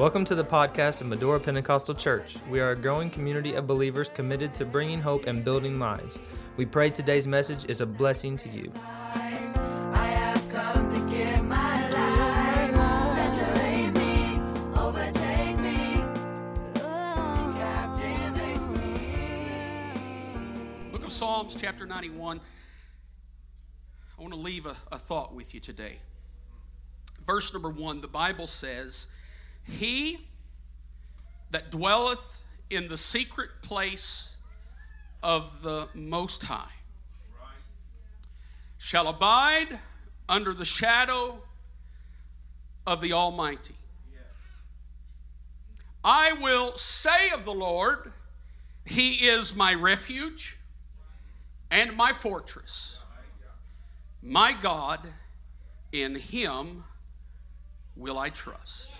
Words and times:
Welcome 0.00 0.24
to 0.24 0.34
the 0.34 0.42
podcast 0.42 1.02
of 1.02 1.08
Medora 1.08 1.38
Pentecostal 1.38 1.94
Church. 1.94 2.34
We 2.48 2.58
are 2.58 2.70
a 2.70 2.74
growing 2.74 3.10
community 3.10 3.52
of 3.52 3.66
believers 3.66 4.08
committed 4.08 4.54
to 4.54 4.64
bringing 4.64 4.98
hope 4.98 5.26
and 5.26 5.44
building 5.44 5.78
lives. 5.78 6.22
We 6.56 6.64
pray 6.64 6.88
today's 6.88 7.26
message 7.26 7.66
is 7.68 7.82
a 7.82 7.86
blessing 7.86 8.38
to 8.38 8.48
you. 8.48 8.72
Book 20.90 21.04
of 21.04 21.12
Psalms, 21.12 21.54
chapter 21.60 21.84
91. 21.84 22.40
I 24.18 24.22
want 24.22 24.32
to 24.32 24.40
leave 24.40 24.64
a, 24.64 24.76
a 24.90 24.96
thought 24.96 25.34
with 25.34 25.52
you 25.52 25.60
today. 25.60 25.98
Verse 27.22 27.52
number 27.52 27.68
one, 27.68 28.00
the 28.00 28.08
Bible 28.08 28.46
says, 28.46 29.08
He 29.64 30.26
that 31.50 31.70
dwelleth 31.70 32.42
in 32.68 32.88
the 32.88 32.96
secret 32.96 33.50
place 33.62 34.36
of 35.22 35.62
the 35.62 35.88
Most 35.94 36.44
High 36.44 36.72
shall 38.78 39.08
abide 39.08 39.78
under 40.28 40.54
the 40.54 40.64
shadow 40.64 41.42
of 42.86 43.00
the 43.00 43.12
Almighty. 43.12 43.74
I 46.02 46.32
will 46.32 46.76
say 46.76 47.30
of 47.30 47.44
the 47.44 47.52
Lord, 47.52 48.12
He 48.86 49.28
is 49.28 49.54
my 49.54 49.74
refuge 49.74 50.58
and 51.70 51.94
my 51.96 52.12
fortress. 52.12 53.02
My 54.22 54.52
God, 54.52 55.00
in 55.92 56.14
Him 56.16 56.84
will 57.96 58.18
I 58.18 58.30
trust. 58.30 58.90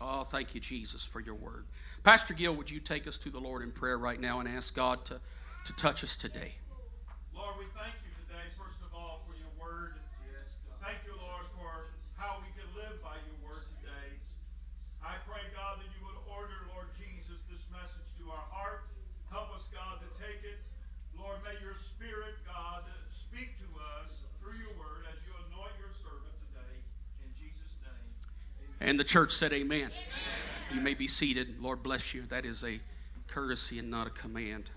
Oh, 0.00 0.24
thank 0.24 0.54
you, 0.54 0.60
Jesus, 0.60 1.04
for 1.04 1.20
your 1.20 1.34
word. 1.34 1.64
Pastor 2.04 2.34
Gill, 2.34 2.54
would 2.54 2.70
you 2.70 2.80
take 2.80 3.06
us 3.06 3.16
to 3.18 3.30
the 3.30 3.40
Lord 3.40 3.62
in 3.62 3.72
prayer 3.72 3.98
right 3.98 4.20
now 4.20 4.40
and 4.40 4.48
ask 4.48 4.76
God 4.76 5.04
to, 5.06 5.20
to 5.64 5.72
touch 5.76 6.04
us 6.04 6.16
today? 6.16 6.54
Lord, 7.34 7.56
we 7.58 7.64
thank 7.72 7.96
you 8.04 8.12
today, 8.28 8.44
first 8.60 8.80
of 8.84 8.92
all, 8.92 9.24
for 9.24 9.34
your 9.34 9.50
word. 9.56 9.96
Thank 10.84 11.02
you, 11.02 11.16
Lord, 11.18 11.48
for 11.56 11.90
how 12.14 12.38
we 12.38 12.46
can 12.54 12.68
live 12.76 13.02
by 13.02 13.16
your 13.26 13.50
word 13.50 13.64
today. 13.80 14.14
I 15.02 15.18
pray, 15.26 15.42
God, 15.50 15.82
that 15.82 15.90
you 15.96 16.00
would 16.06 16.20
order, 16.30 16.68
Lord 16.76 16.92
Jesus, 16.94 17.42
this 17.50 17.66
message 17.72 18.06
to 18.22 18.30
our 18.30 18.46
heart. 18.54 18.86
Help 19.32 19.50
us, 19.56 19.66
God, 19.74 19.98
to 19.98 20.08
take 20.14 20.44
it. 20.46 20.62
Lord, 21.18 21.42
may 21.42 21.56
your 21.64 21.74
spirit, 21.74 22.38
God, 22.46 22.84
speak 23.10 23.58
to 23.58 23.68
us 23.98 24.28
through 24.38 24.60
your 24.60 24.76
word 24.78 25.08
as 25.10 25.18
you 25.26 25.32
anoint 25.50 25.74
your 25.80 25.90
servant 25.90 26.36
today. 26.52 26.76
In 27.24 27.32
Jesus' 27.34 27.80
name. 27.82 28.06
And 28.86 29.00
the 29.00 29.04
church 29.04 29.32
said, 29.32 29.52
Amen. 29.52 29.90
You 30.72 30.80
may 30.80 30.94
be 30.94 31.08
seated. 31.08 31.60
Lord 31.60 31.82
bless 31.82 32.14
you. 32.14 32.22
That 32.28 32.46
is 32.46 32.62
a 32.62 32.78
courtesy 33.26 33.80
and 33.80 33.90
not 33.90 34.06
a 34.06 34.10
command. 34.10 34.70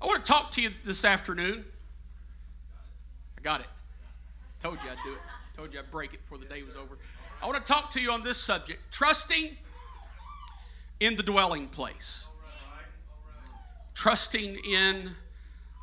I 0.00 0.06
want 0.06 0.24
to 0.24 0.30
talk 0.30 0.50
to 0.52 0.62
you 0.62 0.70
this 0.84 1.06
afternoon. 1.06 1.64
I 3.38 3.40
got 3.40 3.60
it. 3.60 3.66
Told 4.62 4.76
you 4.84 4.90
I'd 4.90 5.02
do 5.04 5.12
it. 5.12 5.18
Told 5.56 5.72
you 5.72 5.80
I'd 5.80 5.90
break 5.90 6.12
it 6.12 6.20
before 6.20 6.36
the 6.36 6.44
day 6.44 6.62
was 6.62 6.76
over. 6.76 6.98
I 7.42 7.46
want 7.46 7.56
to 7.56 7.72
talk 7.72 7.88
to 7.90 8.00
you 8.00 8.12
on 8.12 8.22
this 8.22 8.36
subject 8.36 8.80
trusting 8.92 9.56
in 11.00 11.16
the 11.16 11.22
dwelling 11.22 11.68
place. 11.68 12.26
Trusting 13.94 14.56
in 14.56 15.12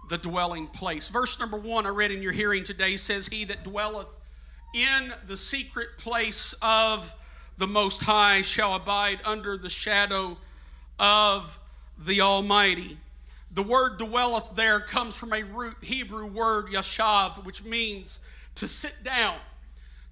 the 0.09 0.19
dwelling 0.19 0.67
place. 0.67 1.09
Verse 1.09 1.39
number 1.39 1.58
one, 1.58 1.88
I 1.88 1.89
read 1.89 2.11
in 2.11 2.22
your 2.22 2.33
hearing 2.33 2.63
today 2.63 2.97
says, 2.97 3.28
He 3.28 3.45
that 3.45 3.63
dwelleth 3.63 4.16
in 4.75 5.11
the 5.25 5.38
secret 5.38 5.97
place 5.97 6.53
of 6.61 7.16
the 7.58 7.67
Most 7.67 8.03
High 8.03 8.41
shall 8.41 8.75
abide 8.75 9.19
under 9.25 9.57
the 9.57 9.69
shadow 9.69 10.38
of 11.00 11.59
the 11.97 12.22
Almighty. 12.22 12.97
The 13.51 13.63
word 13.63 13.97
dwelleth 13.97 14.56
there 14.56 14.79
comes 14.79 15.16
from 15.16 15.34
a 15.34 15.44
root 15.44 15.78
Hebrew 15.81 16.28
word, 16.28 16.67
yashav, 16.67 17.44
which 17.44 17.63
means 17.63 18.19
to 18.56 18.67
sit 18.67 19.03
down, 19.03 19.38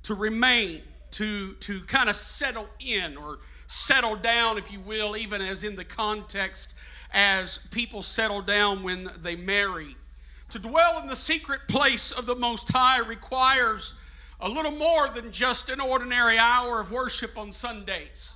to 0.03 0.15
remain, 0.15 0.81
to, 1.11 1.53
to 1.53 1.81
kind 1.81 2.09
of 2.09 2.15
settle 2.15 2.69
in 2.79 3.17
or 3.17 3.39
settle 3.67 4.15
down, 4.15 4.57
if 4.57 4.71
you 4.71 4.79
will, 4.79 5.15
even 5.15 5.41
as 5.41 5.63
in 5.63 5.75
the 5.75 5.85
context 5.85 6.75
as 7.13 7.59
people 7.71 8.01
settle 8.01 8.41
down 8.41 8.83
when 8.83 9.09
they 9.21 9.35
marry. 9.35 9.95
To 10.49 10.59
dwell 10.59 10.99
in 10.99 11.07
the 11.07 11.15
secret 11.15 11.61
place 11.67 12.11
of 12.11 12.25
the 12.25 12.35
Most 12.35 12.69
High 12.71 12.99
requires 12.99 13.95
a 14.39 14.49
little 14.49 14.71
more 14.71 15.07
than 15.09 15.31
just 15.31 15.69
an 15.69 15.79
ordinary 15.79 16.37
hour 16.37 16.79
of 16.79 16.91
worship 16.91 17.37
on 17.37 17.51
Sundays. 17.51 18.35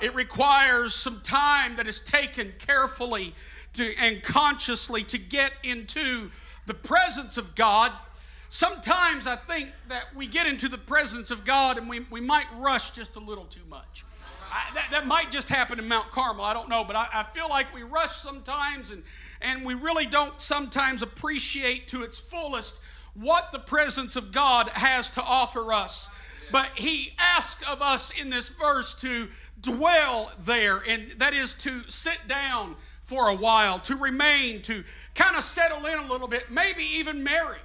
It 0.00 0.14
requires 0.14 0.94
some 0.94 1.20
time 1.20 1.76
that 1.76 1.86
is 1.86 2.00
taken 2.00 2.52
carefully 2.58 3.34
to, 3.74 3.94
and 3.98 4.22
consciously 4.22 5.04
to 5.04 5.18
get 5.18 5.52
into 5.62 6.30
the 6.66 6.74
presence 6.74 7.36
of 7.38 7.54
God. 7.54 7.92
Sometimes 8.48 9.26
I 9.26 9.36
think 9.36 9.70
that 9.88 10.14
we 10.14 10.26
get 10.26 10.46
into 10.46 10.68
the 10.68 10.78
presence 10.78 11.30
of 11.30 11.44
God 11.44 11.78
and 11.78 11.88
we, 11.88 12.00
we 12.10 12.20
might 12.20 12.46
rush 12.56 12.90
just 12.90 13.16
a 13.16 13.20
little 13.20 13.44
too 13.44 13.64
much. 13.68 14.04
I, 14.52 14.74
that, 14.74 14.88
that 14.90 15.06
might 15.06 15.30
just 15.30 15.48
happen 15.48 15.78
in 15.78 15.88
Mount 15.88 16.10
Carmel. 16.10 16.44
I 16.44 16.52
don't 16.52 16.68
know, 16.68 16.84
but 16.84 16.94
I, 16.94 17.06
I 17.14 17.22
feel 17.22 17.48
like 17.48 17.74
we 17.74 17.82
rush 17.82 18.16
sometimes 18.16 18.90
and, 18.90 19.02
and 19.40 19.64
we 19.64 19.72
really 19.72 20.04
don't 20.04 20.40
sometimes 20.42 21.00
appreciate 21.00 21.88
to 21.88 22.02
its 22.02 22.18
fullest 22.18 22.80
what 23.14 23.52
the 23.52 23.58
presence 23.58 24.16
of 24.16 24.32
God 24.32 24.68
has 24.70 25.10
to 25.10 25.22
offer 25.22 25.72
us. 25.72 26.10
But 26.50 26.70
he 26.74 27.14
asks 27.18 27.66
of 27.68 27.80
us 27.80 28.10
in 28.18 28.30
this 28.30 28.48
verse 28.48 28.94
to 28.96 29.28
dwell 29.60 30.30
there, 30.40 30.82
and 30.88 31.12
that 31.12 31.32
is 31.32 31.54
to 31.54 31.82
sit 31.88 32.18
down 32.28 32.76
for 33.02 33.28
a 33.28 33.34
while, 33.34 33.78
to 33.80 33.96
remain, 33.96 34.62
to 34.62 34.84
kind 35.14 35.36
of 35.36 35.42
settle 35.44 35.84
in 35.86 35.98
a 35.98 36.06
little 36.06 36.28
bit, 36.28 36.50
maybe 36.50 36.82
even 36.82 37.22
marry. 37.22 37.58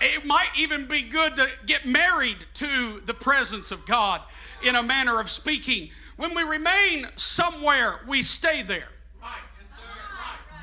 It 0.00 0.24
might 0.24 0.48
even 0.58 0.86
be 0.86 1.02
good 1.02 1.36
to 1.36 1.46
get 1.66 1.84
married 1.84 2.38
to 2.54 3.02
the 3.04 3.12
presence 3.12 3.70
of 3.70 3.84
God 3.84 4.22
in 4.62 4.74
a 4.74 4.82
manner 4.82 5.20
of 5.20 5.28
speaking. 5.28 5.90
When 6.16 6.34
we 6.34 6.42
remain 6.42 7.06
somewhere, 7.16 8.00
we 8.06 8.22
stay 8.22 8.62
there. 8.62 8.88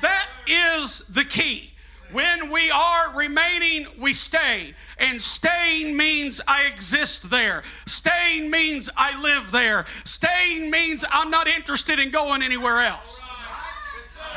That 0.02 0.28
is 0.46 1.06
the 1.08 1.24
key. 1.24 1.72
When 2.10 2.50
we 2.50 2.70
are 2.70 3.14
remaining, 3.14 3.86
we 3.98 4.12
stay. 4.14 4.74
And 4.98 5.20
staying 5.20 5.96
means 5.96 6.40
I 6.48 6.64
exist 6.64 7.30
there. 7.30 7.62
Staying 7.86 8.50
means 8.50 8.88
I 8.96 9.20
live 9.22 9.50
there. 9.50 9.84
Staying 10.04 10.70
means 10.70 11.04
I'm 11.10 11.30
not 11.30 11.46
interested 11.46 11.98
in 11.98 12.10
going 12.10 12.42
anywhere 12.42 12.80
else. 12.80 13.27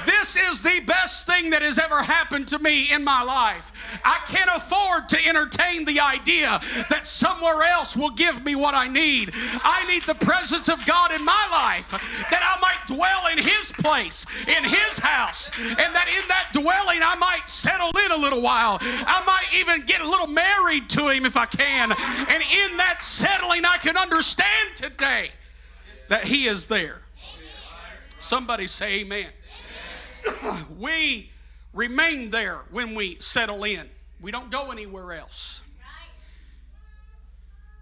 This 0.05 0.35
is 0.35 0.61
the 0.61 0.79
best 0.85 1.27
thing 1.27 1.49
that 1.51 1.61
has 1.61 1.77
ever 1.79 2.01
happened 2.01 2.47
to 2.49 2.59
me 2.59 2.91
in 2.91 3.03
my 3.03 3.23
life. 3.23 3.99
I 4.03 4.19
can't 4.27 4.49
afford 4.55 5.09
to 5.09 5.27
entertain 5.27 5.85
the 5.85 5.99
idea 5.99 6.59
that 6.89 7.05
somewhere 7.05 7.63
else 7.63 7.95
will 7.97 8.11
give 8.11 8.43
me 8.43 8.55
what 8.55 8.73
I 8.73 8.87
need. 8.87 9.31
I 9.63 9.85
need 9.87 10.03
the 10.03 10.15
presence 10.15 10.69
of 10.69 10.85
God 10.85 11.11
in 11.11 11.23
my 11.23 11.47
life 11.51 11.91
that 12.29 12.41
I 12.41 12.59
might 12.61 12.87
dwell 12.87 13.27
in 13.31 13.37
His 13.37 13.71
place, 13.71 14.25
in 14.47 14.63
His 14.63 14.99
house, 14.99 15.51
and 15.59 15.95
that 15.95 16.07
in 16.07 16.27
that 16.27 16.49
dwelling 16.53 17.01
I 17.03 17.15
might 17.15 17.49
settle 17.49 17.91
in 18.05 18.11
a 18.11 18.17
little 18.17 18.41
while. 18.41 18.77
I 18.81 19.23
might 19.25 19.59
even 19.59 19.85
get 19.85 20.01
a 20.01 20.09
little 20.09 20.27
married 20.27 20.89
to 20.91 21.09
Him 21.09 21.25
if 21.25 21.35
I 21.35 21.45
can. 21.45 21.91
And 21.91 22.43
in 22.43 22.77
that 22.77 23.01
settling, 23.01 23.65
I 23.65 23.77
can 23.77 23.97
understand 23.97 24.75
today 24.75 25.31
that 26.09 26.25
He 26.25 26.47
is 26.47 26.67
there. 26.67 27.01
Somebody 28.19 28.67
say, 28.67 29.01
Amen 29.01 29.29
we 30.79 31.29
remain 31.73 32.29
there 32.29 32.61
when 32.71 32.95
we 32.95 33.17
settle 33.19 33.63
in. 33.63 33.89
We 34.19 34.31
don't 34.31 34.51
go 34.51 34.71
anywhere 34.71 35.13
else. 35.13 35.61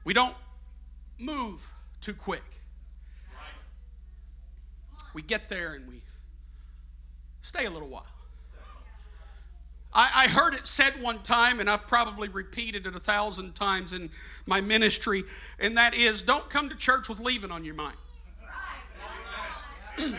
We 0.03 0.13
don't 0.13 0.35
move 1.17 1.67
too 2.01 2.13
quick. 2.13 2.43
We 5.13 5.21
get 5.21 5.49
there 5.49 5.73
and 5.73 5.87
we 5.87 6.01
stay 7.41 7.65
a 7.65 7.69
little 7.69 7.89
while. 7.89 8.05
I, 9.91 10.25
I 10.25 10.27
heard 10.27 10.53
it 10.53 10.67
said 10.67 11.01
one 11.01 11.23
time, 11.23 11.59
and 11.59 11.69
I've 11.69 11.87
probably 11.87 12.29
repeated 12.29 12.85
it 12.85 12.95
a 12.95 12.99
thousand 12.99 13.55
times 13.55 13.91
in 13.91 14.11
my 14.45 14.61
ministry, 14.61 15.23
and 15.59 15.77
that 15.77 15.95
is 15.95 16.21
don't 16.21 16.47
come 16.49 16.69
to 16.69 16.75
church 16.75 17.09
with 17.09 17.19
leaving 17.19 17.51
on 17.51 17.65
your 17.65 17.73
mind. 17.73 17.97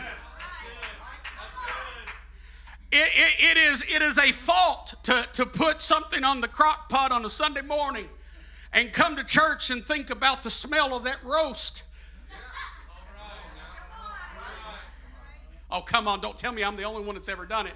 It, 2.91 3.09
it, 3.15 3.51
it, 3.51 3.57
is, 3.57 3.85
it 3.89 4.01
is 4.01 4.17
a 4.17 4.31
fault 4.33 4.95
to, 5.03 5.25
to 5.33 5.45
put 5.45 5.79
something 5.79 6.25
on 6.25 6.41
the 6.41 6.47
crock 6.47 6.89
pot 6.89 7.11
on 7.11 7.23
a 7.23 7.29
Sunday 7.29 7.61
morning 7.61 8.09
and 8.73 8.91
come 8.91 9.15
to 9.15 9.23
church 9.23 9.69
and 9.69 9.83
think 9.83 10.09
about 10.09 10.43
the 10.43 10.49
smell 10.49 10.95
of 10.95 11.03
that 11.05 11.23
roast. 11.23 11.83
Oh, 15.71 15.81
come 15.81 16.07
on, 16.07 16.19
don't 16.19 16.37
tell 16.37 16.51
me 16.51 16.63
I'm 16.63 16.75
the 16.75 16.83
only 16.83 17.01
one 17.01 17.15
that's 17.15 17.29
ever 17.29 17.45
done 17.45 17.65
it. 17.65 17.73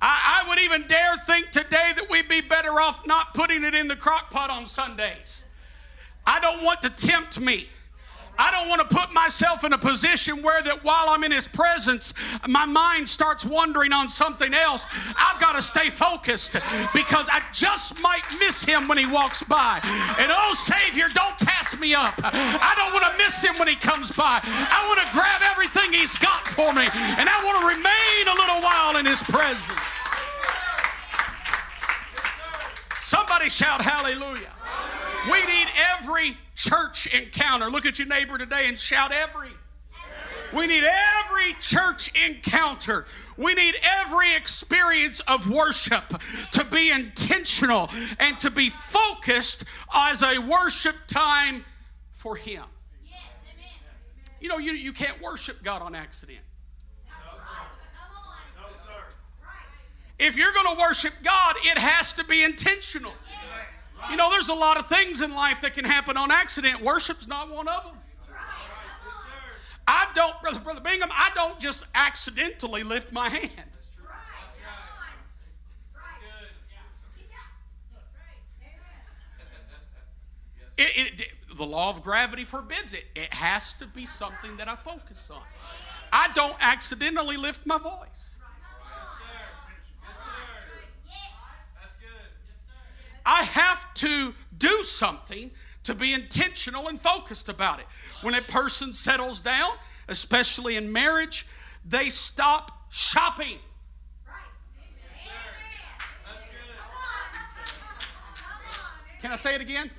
I, 0.00 0.42
I 0.44 0.48
would 0.48 0.58
even 0.60 0.86
dare 0.86 1.16
think 1.16 1.50
today 1.50 1.92
that 1.96 2.08
we'd 2.10 2.28
be 2.28 2.42
better 2.42 2.78
off 2.80 3.06
not 3.06 3.32
putting 3.32 3.64
it 3.64 3.74
in 3.74 3.88
the 3.88 3.96
crock 3.96 4.30
pot 4.30 4.50
on 4.50 4.66
Sundays. 4.66 5.44
I 6.26 6.40
don't 6.40 6.62
want 6.62 6.82
to 6.82 6.90
tempt 6.90 7.40
me. 7.40 7.68
I 8.38 8.52
don't 8.52 8.68
want 8.68 8.88
to 8.88 8.96
put 8.96 9.12
myself 9.12 9.64
in 9.64 9.72
a 9.72 9.78
position 9.78 10.42
where 10.42 10.62
that 10.62 10.84
while 10.84 11.08
I'm 11.08 11.24
in 11.24 11.32
his 11.32 11.48
presence, 11.48 12.14
my 12.46 12.64
mind 12.64 13.08
starts 13.08 13.44
wandering 13.44 13.92
on 13.92 14.08
something 14.08 14.54
else. 14.54 14.86
I've 15.16 15.40
got 15.40 15.54
to 15.54 15.62
stay 15.62 15.90
focused 15.90 16.52
because 16.94 17.28
I 17.30 17.42
just 17.52 18.00
might 18.00 18.22
miss 18.38 18.64
him 18.64 18.86
when 18.86 18.96
he 18.96 19.06
walks 19.06 19.42
by. 19.42 19.80
And 20.18 20.30
oh 20.30 20.54
Savior, 20.54 21.06
don't 21.12 21.36
pass 21.38 21.78
me 21.80 21.94
up. 21.94 22.14
I 22.22 22.74
don't 22.76 22.92
want 22.92 23.10
to 23.10 23.18
miss 23.18 23.42
him 23.42 23.58
when 23.58 23.66
he 23.66 23.74
comes 23.74 24.12
by. 24.12 24.40
I 24.44 24.86
want 24.86 25.00
to 25.02 25.12
grab 25.12 25.42
everything 25.42 25.92
he's 25.92 26.16
got 26.18 26.46
for 26.46 26.72
me 26.72 26.86
and 27.18 27.28
I 27.28 27.42
want 27.44 27.60
to 27.60 27.66
remain 27.74 28.22
a 28.30 28.36
little 28.38 28.62
while 28.62 28.96
in 28.96 29.06
his 29.06 29.22
presence. 29.24 29.66
Somebody 33.00 33.48
shout 33.48 33.82
hallelujah. 33.82 34.52
We 35.26 35.44
need 35.46 35.66
every 35.98 36.36
church 36.58 37.06
encounter. 37.14 37.70
Look 37.70 37.86
at 37.86 37.98
your 37.98 38.08
neighbor 38.08 38.36
today 38.36 38.68
and 38.68 38.78
shout 38.78 39.12
every. 39.12 39.50
We 40.52 40.66
need 40.66 40.82
every 40.84 41.52
church 41.60 42.10
encounter. 42.26 43.06
We 43.36 43.54
need 43.54 43.76
every 43.82 44.34
experience 44.34 45.20
of 45.20 45.48
worship 45.48 46.02
to 46.52 46.64
be 46.64 46.90
intentional 46.90 47.90
and 48.18 48.38
to 48.40 48.50
be 48.50 48.70
focused 48.70 49.64
as 49.94 50.22
a 50.22 50.38
worship 50.38 50.96
time 51.06 51.64
for 52.12 52.34
Him. 52.34 52.64
You 54.40 54.48
know, 54.48 54.58
you, 54.58 54.72
you 54.72 54.92
can't 54.92 55.20
worship 55.22 55.62
God 55.62 55.82
on 55.82 55.94
accident. 55.94 56.40
If 60.18 60.36
you're 60.36 60.52
going 60.52 60.76
to 60.76 60.80
worship 60.80 61.12
God, 61.22 61.54
it 61.64 61.78
has 61.78 62.12
to 62.14 62.24
be 62.24 62.42
intentional. 62.42 63.12
You 64.10 64.16
know, 64.16 64.30
there's 64.30 64.48
a 64.48 64.54
lot 64.54 64.78
of 64.78 64.86
things 64.86 65.20
in 65.20 65.34
life 65.34 65.60
that 65.60 65.74
can 65.74 65.84
happen 65.84 66.16
on 66.16 66.30
accident. 66.30 66.80
Worship's 66.80 67.28
not 67.28 67.50
one 67.50 67.68
of 67.68 67.84
them. 67.84 67.94
I 69.86 70.06
don't, 70.14 70.40
Brother, 70.42 70.60
Brother 70.60 70.80
Bingham, 70.82 71.08
I 71.12 71.30
don't 71.34 71.58
just 71.58 71.86
accidentally 71.94 72.82
lift 72.82 73.12
my 73.12 73.28
hand. 73.28 73.52
It, 80.76 81.20
it, 81.20 81.28
the 81.56 81.66
law 81.66 81.90
of 81.90 82.02
gravity 82.02 82.44
forbids 82.44 82.94
it. 82.94 83.04
It 83.16 83.34
has 83.34 83.72
to 83.74 83.86
be 83.86 84.06
something 84.06 84.56
that 84.58 84.68
I 84.68 84.76
focus 84.76 85.28
on. 85.30 85.42
I 86.12 86.28
don't 86.34 86.54
accidentally 86.60 87.36
lift 87.36 87.66
my 87.66 87.78
voice. 87.78 88.36
I 93.30 93.42
have 93.42 93.92
to 93.94 94.34
do 94.56 94.82
something 94.82 95.50
to 95.82 95.94
be 95.94 96.14
intentional 96.14 96.88
and 96.88 96.98
focused 96.98 97.50
about 97.50 97.78
it. 97.78 97.84
When 98.22 98.32
a 98.32 98.40
person 98.40 98.94
settles 98.94 99.40
down, 99.40 99.68
especially 100.08 100.76
in 100.76 100.90
marriage, 100.90 101.46
they 101.86 102.08
stop 102.08 102.90
shopping. 102.90 103.58
Can 109.20 109.32
I 109.32 109.36
say 109.36 109.54
it 109.54 109.60
again? 109.60 109.90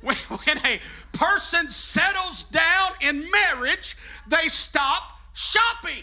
When, 0.00 0.16
a 0.64 0.80
person 1.12 1.70
settles 1.70 2.42
down 2.42 2.94
in 3.00 3.30
marriage, 3.30 3.96
they 4.26 4.48
stop 4.48 5.20
shopping. 5.34 6.02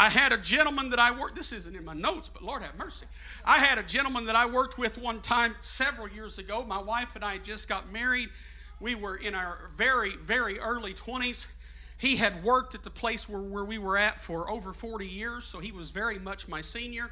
I 0.00 0.10
had 0.10 0.32
a 0.32 0.38
gentleman 0.38 0.90
that 0.90 1.00
I 1.00 1.10
worked, 1.10 1.34
this 1.34 1.52
isn't 1.52 1.74
in 1.74 1.84
my 1.84 1.92
notes, 1.92 2.28
but 2.28 2.40
Lord 2.40 2.62
have 2.62 2.78
mercy. 2.78 3.06
I 3.44 3.58
had 3.58 3.78
a 3.78 3.82
gentleman 3.82 4.26
that 4.26 4.36
I 4.36 4.46
worked 4.46 4.78
with 4.78 4.96
one 4.96 5.20
time 5.20 5.56
several 5.58 6.08
years 6.08 6.38
ago. 6.38 6.64
My 6.64 6.78
wife 6.78 7.16
and 7.16 7.24
I 7.24 7.38
just 7.38 7.68
got 7.68 7.92
married. 7.92 8.28
We 8.78 8.94
were 8.94 9.16
in 9.16 9.34
our 9.34 9.58
very, 9.76 10.10
very 10.10 10.60
early 10.60 10.94
20s. 10.94 11.48
He 11.96 12.14
had 12.14 12.44
worked 12.44 12.76
at 12.76 12.84
the 12.84 12.90
place 12.90 13.28
where, 13.28 13.40
where 13.40 13.64
we 13.64 13.78
were 13.78 13.98
at 13.98 14.20
for 14.20 14.48
over 14.48 14.72
40 14.72 15.04
years, 15.04 15.44
so 15.44 15.58
he 15.58 15.72
was 15.72 15.90
very 15.90 16.20
much 16.20 16.46
my 16.46 16.60
senior. 16.60 17.10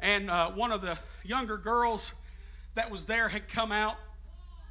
And 0.00 0.30
uh, 0.30 0.52
one 0.52 0.72
of 0.72 0.80
the 0.80 0.98
younger 1.22 1.58
girls 1.58 2.14
that 2.76 2.90
was 2.90 3.04
there 3.04 3.28
had 3.28 3.46
come 3.46 3.70
out, 3.70 3.96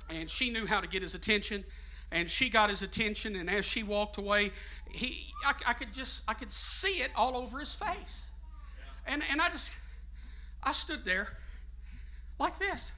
and 0.09 0.27
she 0.27 0.49
knew 0.49 0.65
how 0.65 0.81
to 0.81 0.87
get 0.87 1.03
his 1.03 1.13
attention 1.13 1.63
and 2.11 2.29
she 2.29 2.49
got 2.49 2.69
his 2.69 2.81
attention 2.81 3.35
and 3.35 3.49
as 3.49 3.65
she 3.65 3.83
walked 3.83 4.17
away 4.17 4.51
he 4.93 5.33
I, 5.45 5.53
I, 5.67 5.73
could 5.73 5.93
just 5.93 6.23
i 6.27 6.33
could 6.33 6.51
see 6.51 7.01
it 7.01 7.11
all 7.15 7.37
over 7.37 7.59
his 7.59 7.73
face. 7.73 8.29
And 9.05 9.23
and 9.31 9.41
i 9.41 9.49
just 9.49 9.73
i 10.63 10.71
stood 10.71 11.05
there 11.05 11.37
like 12.39 12.57
this. 12.59 12.91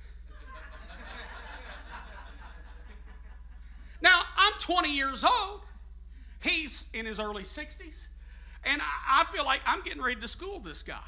Now 4.01 4.21
i'm 4.37 4.53
20 4.59 4.93
years 4.93 5.23
old. 5.23 5.61
He's 6.41 6.87
in 6.93 7.05
his 7.05 7.19
early 7.19 7.43
60s 7.43 8.07
and 8.65 8.81
i, 8.81 9.21
I 9.21 9.23
feel 9.25 9.45
like 9.45 9.61
i'm 9.65 9.81
getting 9.81 10.01
ready 10.01 10.19
to 10.19 10.27
school 10.27 10.59
this 10.59 10.83
guy. 10.83 10.99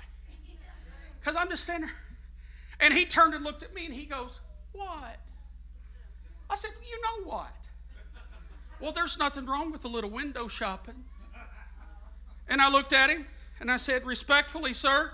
Because 1.20 1.36
i'm 1.36 1.50
just 1.50 1.64
standing 1.64 1.88
there. 1.88 1.98
And 2.80 2.94
he 2.94 3.06
turned 3.06 3.34
and 3.34 3.44
looked 3.44 3.64
at 3.64 3.74
me 3.74 3.86
and 3.86 3.94
he 3.94 4.06
goes 4.06 4.42
what? 4.76 5.20
I 6.50 6.56
said, 6.56 6.72
You 6.88 7.02
know 7.02 7.30
what? 7.30 7.65
Well, 8.80 8.92
there's 8.92 9.18
nothing 9.18 9.46
wrong 9.46 9.72
with 9.72 9.86
a 9.86 9.88
little 9.88 10.10
window 10.10 10.48
shopping. 10.48 11.04
And 12.48 12.62
I 12.62 12.70
looked 12.70 12.94
at 12.94 13.10
him 13.10 13.26
and 13.60 13.72
I 13.72 13.78
said, 13.78 14.06
Respectfully, 14.06 14.74
sir, 14.74 15.12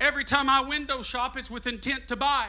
every 0.00 0.24
time 0.24 0.48
I 0.48 0.62
window 0.62 1.02
shop, 1.02 1.36
it's 1.36 1.50
with 1.50 1.66
intent 1.66 2.08
to 2.08 2.16
buy. 2.16 2.48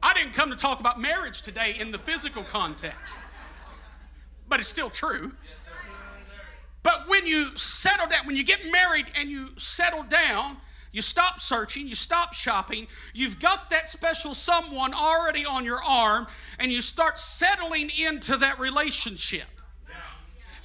I 0.00 0.14
didn't 0.14 0.34
come 0.34 0.50
to 0.50 0.56
talk 0.56 0.78
about 0.78 1.00
marriage 1.00 1.42
today 1.42 1.74
in 1.78 1.90
the 1.90 1.98
physical 1.98 2.44
context, 2.44 3.18
but 4.48 4.60
it's 4.60 4.68
still 4.68 4.90
true. 4.90 5.32
But 6.84 7.08
when 7.08 7.26
you 7.26 7.56
settle 7.56 8.06
down, 8.06 8.24
when 8.26 8.36
you 8.36 8.44
get 8.44 8.60
married 8.70 9.06
and 9.18 9.28
you 9.28 9.48
settle 9.56 10.04
down, 10.04 10.58
you 10.92 11.02
stop 11.02 11.40
searching, 11.40 11.86
you 11.86 11.94
stop 11.94 12.32
shopping, 12.32 12.86
you've 13.14 13.38
got 13.38 13.70
that 13.70 13.88
special 13.88 14.34
someone 14.34 14.94
already 14.94 15.44
on 15.44 15.64
your 15.64 15.82
arm, 15.82 16.26
and 16.58 16.72
you 16.72 16.80
start 16.80 17.18
settling 17.18 17.90
into 18.00 18.36
that 18.36 18.58
relationship. 18.58 19.46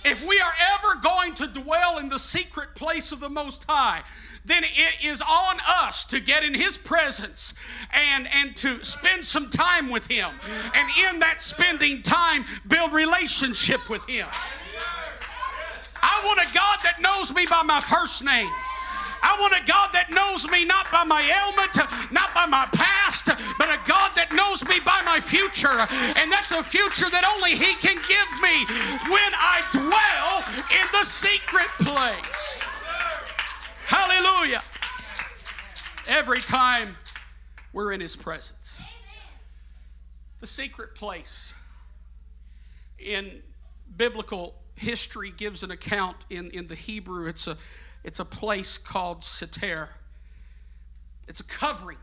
If 0.05 0.25
we 0.25 0.39
are 0.39 0.53
ever 0.75 0.99
going 1.01 1.33
to 1.35 1.47
dwell 1.47 1.97
in 1.97 2.09
the 2.09 2.19
secret 2.19 2.75
place 2.75 3.11
of 3.11 3.21
the 3.21 3.29
Most 3.29 3.65
High, 3.69 4.03
then 4.45 4.63
it 4.65 5.05
is 5.05 5.21
on 5.21 5.57
us 5.65 6.03
to 6.05 6.19
get 6.19 6.43
in 6.43 6.53
His 6.53 6.77
presence 6.77 7.53
and, 7.93 8.27
and 8.33 8.55
to 8.57 8.83
spend 8.83 9.25
some 9.25 9.49
time 9.49 9.89
with 9.89 10.07
Him. 10.07 10.29
And 10.75 10.89
in 11.09 11.19
that 11.19 11.41
spending 11.41 12.01
time, 12.01 12.43
build 12.67 12.91
relationship 12.91 13.89
with 13.89 14.05
Him. 14.09 14.27
I 16.01 16.21
want 16.25 16.39
a 16.41 16.53
God 16.53 16.79
that 16.83 17.01
knows 17.01 17.33
me 17.33 17.45
by 17.45 17.63
my 17.63 17.79
first 17.79 18.25
name. 18.25 18.49
I 19.23 19.37
want 19.39 19.53
a 19.55 19.65
God 19.65 19.89
that 19.93 20.11
knows 20.11 20.47
me 20.51 20.65
not 20.65 20.91
by 20.91 21.03
my 21.03 21.23
ailment, 21.23 21.79
not 22.11 22.35
by 22.35 22.45
my 22.45 22.67
past, 22.73 23.27
but 23.57 23.69
a 23.69 23.79
God 23.87 24.11
that 24.15 24.33
knows 24.33 24.67
me 24.67 24.79
by 24.83 25.01
my 25.05 25.19
future. 25.19 25.87
And 26.19 26.31
that's 26.31 26.51
a 26.51 26.61
future 26.61 27.09
that 27.09 27.23
only 27.23 27.55
He 27.55 27.73
can 27.79 27.95
give 27.95 28.29
me 28.43 28.67
when 29.07 29.31
I 29.33 29.63
dwell 29.71 30.43
in 30.75 30.87
the 30.91 31.05
secret 31.05 31.71
place. 31.79 32.59
Hallelujah. 33.87 34.61
Every 36.07 36.41
time 36.41 36.97
we're 37.71 37.93
in 37.93 38.01
His 38.01 38.15
presence. 38.15 38.81
The 40.41 40.47
secret 40.47 40.95
place 40.95 41.53
in 42.99 43.41
biblical 43.95 44.55
history 44.75 45.31
gives 45.35 45.63
an 45.63 45.71
account 45.71 46.25
in, 46.29 46.51
in 46.51 46.67
the 46.67 46.75
Hebrew. 46.75 47.27
It's 47.27 47.47
a 47.47 47.57
it's 48.03 48.19
a 48.19 48.25
place 48.25 48.77
called 48.77 49.21
Seter. 49.21 49.89
It's 51.27 51.39
a 51.39 51.43
covering. 51.43 51.97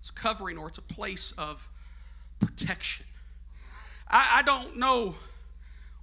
It's 0.00 0.10
a 0.10 0.12
covering 0.12 0.58
or 0.58 0.68
it's 0.68 0.78
a 0.78 0.82
place 0.82 1.32
of 1.32 1.68
protection. 2.40 3.06
I, 4.08 4.36
I 4.36 4.42
don't 4.42 4.76
know 4.76 5.16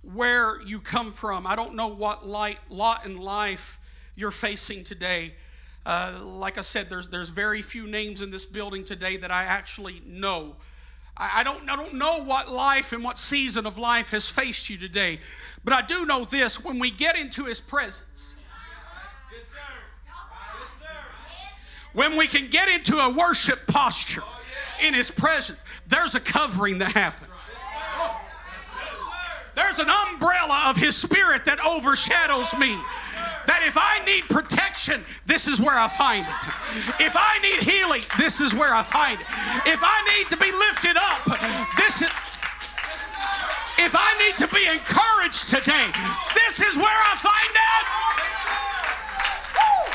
where 0.02 0.62
you 0.62 0.80
come 0.80 1.12
from. 1.12 1.48
I 1.48 1.56
don't 1.56 1.76
know 1.76 1.88
what 1.88 2.28
light, 2.28 2.60
lot 2.70 3.06
in 3.06 3.18
life 3.18 3.80
you're 4.16 4.32
facing 4.32 4.84
today. 4.84 5.34
Uh, 5.86 6.20
like 6.24 6.58
I 6.58 6.62
said, 6.62 6.90
there's, 6.90 7.08
there's 7.10 7.30
very 7.30 7.62
few 7.62 7.88
names 7.88 8.22
in 8.22 8.32
this 8.32 8.46
building 8.46 8.84
today 8.84 9.18
that 9.18 9.32
I 9.32 9.44
actually 9.44 10.02
know. 10.06 10.56
I, 11.18 11.44
don't, 11.44 11.70
I 11.70 11.76
don't 11.76 11.94
know 11.94 12.24
what 12.24 12.52
life 12.52 12.92
and 12.92 13.04
what 13.04 13.18
season 13.18 13.66
of 13.66 13.78
life 13.78 14.10
has 14.10 14.30
faced 14.30 14.70
you 14.70 14.78
today. 14.78 15.20
But 15.64 15.74
I 15.74 15.82
do 15.82 16.06
know 16.06 16.26
this 16.26 16.64
when 16.64 16.78
we 16.78 16.92
get 16.92 17.16
into 17.16 17.46
His 17.46 17.62
presence, 17.62 18.36
when 21.94 22.18
we 22.18 22.28
can 22.28 22.50
get 22.50 22.68
into 22.68 22.98
a 22.98 23.10
worship 23.10 23.66
posture 23.68 24.24
in 24.84 24.94
His 24.94 25.10
presence, 25.10 25.64
there's 25.88 26.16
a 26.16 26.20
covering 26.20 26.80
that 26.80 26.92
happens. 26.92 27.50
there's 29.56 29.80
an 29.80 29.90
umbrella 30.10 30.66
of 30.68 30.76
His 30.76 30.98
Spirit 30.98 31.46
that 31.46 31.66
overshadows 31.66 32.54
me. 32.60 32.78
That 33.48 33.64
if 33.66 33.78
I 33.78 34.04
need 34.06 34.24
protection, 34.30 35.04
this 35.26 35.48
is 35.48 35.62
where 35.62 35.78
I 35.78 35.88
find 35.88 36.26
it. 36.26 36.34
If 37.00 37.16
I 37.16 37.40
need 37.42 37.64
healing, 37.64 38.02
this 38.18 38.42
is 38.42 38.54
where 38.54 38.74
I 38.74 38.84
find 38.84 39.20
it. 39.20 39.28
If 39.68 39.82
I 39.82 39.98
need 40.18 40.30
to 40.32 40.38
be 40.38 40.52
lifted 40.52 40.98
up, 40.98 41.26
this 41.78 42.02
is. 42.02 42.10
If 43.78 43.94
I 43.94 44.16
need 44.24 44.38
to 44.40 44.48
be 44.56 44.66
encouraged 44.68 45.50
today, 45.50 45.92
this 46.34 46.62
is 46.62 46.78
where 46.78 46.88
I 46.88 47.16
find. 47.20 47.46
Woo! 49.56 49.86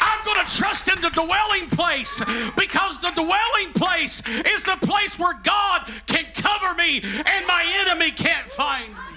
I'm 0.00 0.24
going 0.24 0.46
to 0.46 0.56
trust 0.56 0.88
in 0.88 1.00
the 1.00 1.10
dwelling 1.10 1.68
place 1.70 2.22
because 2.56 3.00
the 3.00 3.10
dwelling 3.10 3.72
place 3.74 4.22
is 4.26 4.62
the 4.62 4.78
place 4.86 5.18
where 5.18 5.34
God 5.42 5.90
can 6.06 6.26
cover 6.34 6.74
me 6.74 7.02
and 7.02 7.46
my 7.46 7.64
enemy 7.80 8.12
can't 8.12 8.46
find 8.46 8.88
me. 8.88 9.09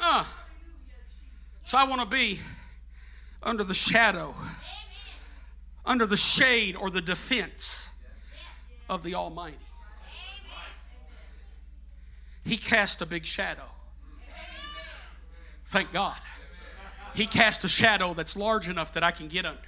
Uh, 0.00 0.24
so 1.62 1.76
I 1.76 1.84
want 1.84 2.00
to 2.00 2.06
be 2.06 2.40
under 3.42 3.62
the 3.62 3.74
shadow, 3.74 4.34
under 5.84 6.06
the 6.06 6.16
shade 6.16 6.74
or 6.74 6.90
the 6.90 7.02
defense 7.02 7.90
of 8.88 9.02
the 9.02 9.14
Almighty. 9.14 9.56
He 12.44 12.56
cast 12.56 13.02
a 13.02 13.06
big 13.06 13.26
shadow. 13.26 13.70
Thank 15.66 15.92
God. 15.92 16.16
He 17.14 17.26
cast 17.26 17.64
a 17.64 17.68
shadow 17.68 18.14
that's 18.14 18.36
large 18.36 18.68
enough 18.68 18.92
that 18.94 19.04
I 19.04 19.10
can 19.10 19.28
get 19.28 19.44
under. 19.44 19.60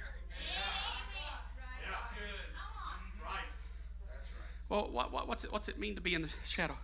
Well, 4.67 4.89
what, 4.91 5.11
what, 5.11 5.27
what's, 5.27 5.45
it, 5.45 5.51
what's 5.51 5.69
it 5.69 5.77
mean 5.77 5.93
to 5.95 6.01
be 6.01 6.15
in 6.15 6.23
the 6.23 6.33
shadow? 6.45 6.75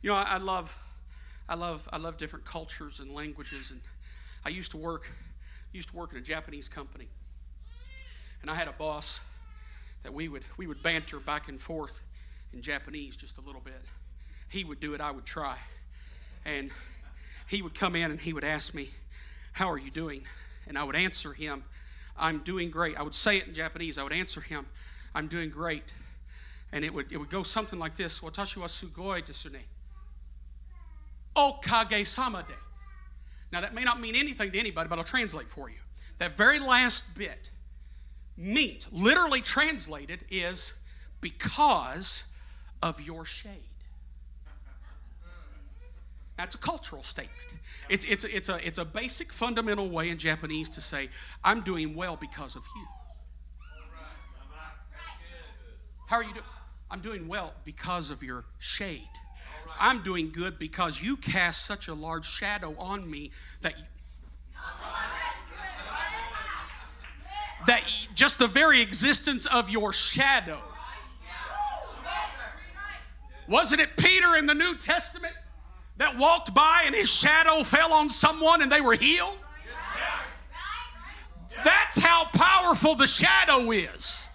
You 0.00 0.10
know, 0.10 0.16
I, 0.16 0.24
I 0.26 0.38
love, 0.38 0.78
I 1.48 1.54
love, 1.54 1.88
I 1.92 1.98
love 1.98 2.16
different 2.16 2.44
cultures 2.44 3.00
and 3.00 3.14
languages. 3.14 3.70
And 3.70 3.80
I 4.44 4.48
used 4.48 4.70
to 4.72 4.76
work, 4.76 5.10
used 5.72 5.90
to 5.90 5.96
work 5.96 6.12
in 6.12 6.18
a 6.18 6.22
Japanese 6.22 6.68
company, 6.68 7.08
and 8.42 8.50
I 8.50 8.54
had 8.54 8.68
a 8.68 8.72
boss 8.72 9.20
that 10.02 10.12
we 10.12 10.28
would 10.28 10.44
we 10.56 10.66
would 10.66 10.82
banter 10.82 11.18
back 11.18 11.48
and 11.48 11.60
forth 11.60 12.02
in 12.52 12.62
Japanese 12.62 13.16
just 13.16 13.38
a 13.38 13.40
little 13.40 13.60
bit. 13.60 13.82
He 14.48 14.64
would 14.64 14.80
do 14.80 14.94
it, 14.94 15.00
I 15.00 15.10
would 15.10 15.24
try, 15.24 15.56
and 16.44 16.70
he 17.48 17.62
would 17.62 17.74
come 17.74 17.96
in 17.96 18.10
and 18.10 18.20
he 18.20 18.32
would 18.32 18.44
ask 18.44 18.74
me, 18.74 18.90
"How 19.52 19.70
are 19.70 19.78
you 19.78 19.90
doing?" 19.90 20.26
And 20.66 20.78
I 20.78 20.84
would 20.84 20.96
answer 20.96 21.32
him, 21.32 21.64
"I'm 22.16 22.38
doing 22.38 22.70
great." 22.70 22.96
I 22.96 23.02
would 23.02 23.14
say 23.14 23.38
it 23.38 23.48
in 23.48 23.54
Japanese. 23.54 23.98
I 23.98 24.02
would 24.02 24.12
answer 24.12 24.40
him, 24.40 24.66
"I'm 25.14 25.28
doing 25.28 25.50
great." 25.50 25.92
and 26.72 26.84
it 26.84 26.92
would 26.92 27.12
it 27.12 27.18
would 27.18 27.30
go 27.30 27.44
something 27.44 27.78
like 27.78 27.94
this: 27.94 28.20
"Watashi 28.20 28.56
wa 28.56 28.66
sugoi 28.66 29.22
desu 29.22 29.52
ne." 29.52 29.64
Okage 31.36 32.06
sama 32.06 32.44
de. 32.46 32.54
Now 33.52 33.60
that 33.60 33.74
may 33.74 33.84
not 33.84 34.00
mean 34.00 34.14
anything 34.14 34.50
to 34.52 34.58
anybody, 34.58 34.88
but 34.88 34.98
I'll 34.98 35.04
translate 35.04 35.48
for 35.48 35.68
you. 35.68 35.76
That 36.18 36.36
very 36.36 36.58
last 36.58 37.16
bit 37.16 37.50
means 38.36 38.88
literally 38.92 39.40
translated 39.40 40.24
is 40.30 40.74
because 41.20 42.24
of 42.82 43.00
your 43.00 43.24
shade. 43.24 43.62
That's 46.36 46.54
a 46.54 46.58
cultural 46.58 47.02
statement. 47.02 47.54
It's, 47.88 48.04
it's, 48.04 48.24
it's, 48.24 48.48
a, 48.48 48.66
it's 48.66 48.78
a 48.78 48.84
basic 48.84 49.32
fundamental 49.32 49.88
way 49.88 50.10
in 50.10 50.18
Japanese 50.18 50.68
to 50.70 50.80
say, 50.80 51.08
I'm 51.44 51.60
doing 51.60 51.94
well 51.94 52.16
because 52.16 52.56
of 52.56 52.64
you. 52.74 52.86
How 56.06 56.16
are 56.16 56.24
you 56.24 56.32
doing? 56.32 56.44
I'm 56.90 57.00
doing 57.00 57.28
well 57.28 57.54
because 57.64 58.10
of 58.10 58.22
your 58.22 58.44
shade. 58.58 59.08
I'm 59.78 60.02
doing 60.02 60.30
good 60.30 60.58
because 60.58 61.02
you 61.02 61.16
cast 61.16 61.64
such 61.64 61.88
a 61.88 61.94
large 61.94 62.26
shadow 62.26 62.74
on 62.78 63.10
me 63.10 63.30
that 63.62 63.74
that 67.66 67.82
just 68.14 68.38
the 68.38 68.46
very 68.46 68.80
existence 68.80 69.46
of 69.46 69.70
your 69.70 69.92
shadow. 69.92 70.60
Wasn't 73.48 73.80
it 73.80 73.96
Peter 73.96 74.36
in 74.36 74.46
the 74.46 74.54
New 74.54 74.76
Testament 74.76 75.34
that 75.96 76.16
walked 76.16 76.54
by 76.54 76.84
and 76.86 76.94
his 76.94 77.10
shadow 77.10 77.62
fell 77.62 77.92
on 77.92 78.10
someone 78.10 78.62
and 78.62 78.70
they 78.70 78.80
were 78.80 78.94
healed? 78.94 79.36
That's 81.62 81.98
how 81.98 82.26
powerful 82.32 82.94
the 82.94 83.06
shadow 83.06 83.70
is. 83.70 84.28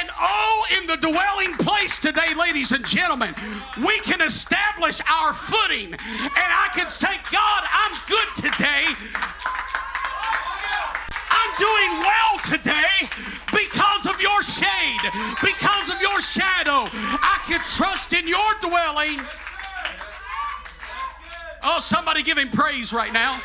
And 0.00 0.10
oh, 0.18 0.66
in 0.78 0.86
the 0.86 0.96
dwelling 0.96 1.52
place 1.54 1.98
today, 2.00 2.34
ladies 2.34 2.72
and 2.72 2.84
gentlemen, 2.84 3.34
we 3.84 3.98
can 4.00 4.20
establish 4.20 5.00
our 5.10 5.32
footing. 5.32 5.92
And 5.92 6.50
I 6.50 6.68
can 6.74 6.88
say, 6.88 7.14
God, 7.30 7.62
I'm 7.70 7.98
good 8.06 8.28
today. 8.36 8.84
I'm 11.30 11.50
doing 11.58 11.92
well 12.00 12.38
today 12.44 13.08
because 13.52 14.06
of 14.06 14.20
your 14.20 14.42
shade, 14.42 15.00
because 15.42 15.92
of 15.94 16.00
your 16.00 16.20
shadow. 16.20 16.88
I 16.90 17.40
can 17.46 17.60
trust 17.60 18.12
in 18.12 18.26
your 18.26 18.54
dwelling. 18.60 19.20
Oh, 21.62 21.78
somebody 21.80 22.22
give 22.22 22.38
him 22.38 22.50
praise 22.50 22.92
right 22.92 23.12
now. 23.12 23.40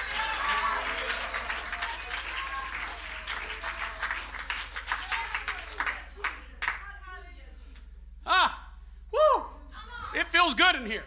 Ah, 8.29 8.69
woo! 9.12 9.43
It 10.13 10.27
feels 10.27 10.53
good 10.53 10.75
in 10.75 10.86
here. 10.86 11.03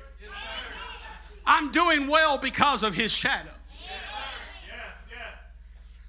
I'm 1.46 1.70
doing 1.72 2.08
well 2.08 2.36
because 2.36 2.82
of 2.82 2.94
his 2.94 3.12
shadow. 3.12 3.50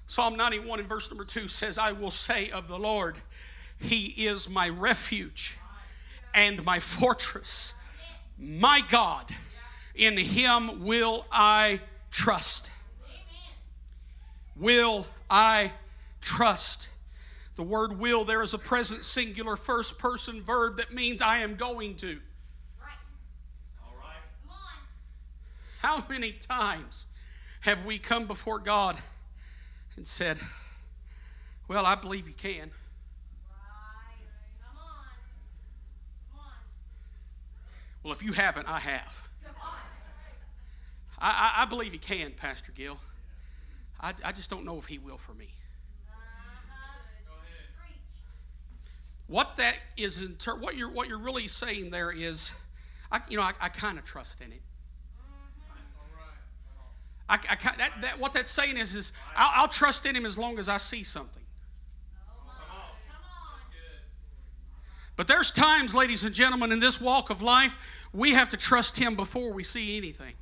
Psalm 0.05 0.35
91 0.35 0.79
in 0.79 0.85
verse 0.85 1.09
number 1.09 1.25
2 1.25 1.47
says, 1.47 1.79
I 1.79 1.91
will 1.91 2.11
say 2.11 2.49
of 2.51 2.67
the 2.67 2.77
Lord, 2.77 3.17
He 3.79 4.27
is 4.27 4.47
my 4.47 4.69
refuge 4.69 5.57
and 6.35 6.63
my 6.63 6.79
fortress, 6.79 7.73
my 8.37 8.81
God. 8.89 9.31
In 9.95 10.17
Him 10.17 10.83
will 10.83 11.25
I 11.31 11.81
trust. 12.11 12.69
Will 14.55 15.07
I 15.31 15.71
trust? 16.21 16.89
The 17.55 17.63
word 17.63 17.99
will 17.99 18.23
there 18.23 18.41
is 18.41 18.53
a 18.53 18.57
present 18.57 19.05
singular 19.05 19.55
first 19.55 19.99
person 19.99 20.41
verb 20.41 20.77
that 20.77 20.93
means 20.93 21.21
I 21.21 21.39
am 21.39 21.55
going 21.55 21.95
to. 21.97 22.19
All 23.83 23.95
right. 23.99 24.17
Come 24.47 24.51
on. 24.51 25.99
How 26.01 26.05
many 26.09 26.31
times 26.31 27.07
have 27.61 27.85
we 27.85 27.99
come 27.99 28.25
before 28.25 28.59
God 28.59 28.97
and 29.95 30.07
said, 30.07 30.39
Well, 31.67 31.85
I 31.85 31.95
believe 31.95 32.27
you 32.27 32.33
can. 32.33 32.71
Well, 38.03 38.11
if 38.11 38.21
you 38.21 38.33
haven't, 38.33 38.67
I 38.67 38.79
have. 38.79 39.29
I, 41.19 41.53
I, 41.57 41.63
I 41.63 41.65
believe 41.65 41.93
he 41.93 41.97
can, 41.97 42.31
Pastor 42.31 42.73
Gill. 42.73 42.99
I, 44.01 44.13
I 44.25 44.33
just 44.33 44.49
don't 44.49 44.65
know 44.65 44.77
if 44.77 44.87
he 44.87 44.97
will 44.97 45.17
for 45.17 45.33
me. 45.33 45.47
What 49.27 49.55
that 49.57 49.77
is, 49.97 50.21
in 50.21 50.35
ter- 50.35 50.55
what 50.55 50.75
you're 50.75 50.91
what 50.91 51.07
you're 51.07 51.17
really 51.17 51.47
saying 51.47 51.91
there 51.91 52.11
is, 52.11 52.53
I, 53.11 53.21
you 53.29 53.37
know, 53.37 53.43
I, 53.43 53.53
I 53.61 53.69
kind 53.69 53.97
of 53.97 54.03
trust 54.03 54.41
in 54.41 54.51
him. 54.51 54.59
I, 57.29 57.39
I, 57.49 57.55
that, 57.77 57.93
that, 58.01 58.19
what 58.19 58.33
that's 58.33 58.51
saying 58.51 58.77
is, 58.77 58.95
is 58.95 59.13
I'll, 59.35 59.63
I'll 59.63 59.67
trust 59.67 60.05
in 60.05 60.15
him 60.15 60.25
as 60.25 60.37
long 60.37 60.59
as 60.59 60.67
I 60.67 60.77
see 60.77 61.03
something. 61.03 61.41
But 65.15 65.27
there's 65.27 65.51
times, 65.51 65.93
ladies 65.93 66.23
and 66.23 66.33
gentlemen, 66.33 66.71
in 66.71 66.79
this 66.79 66.99
walk 66.99 67.29
of 67.29 67.41
life, 67.41 68.07
we 68.13 68.33
have 68.33 68.49
to 68.49 68.57
trust 68.57 68.97
him 68.97 69.15
before 69.15 69.53
we 69.53 69.63
see 69.63 69.97
anything. 69.97 70.33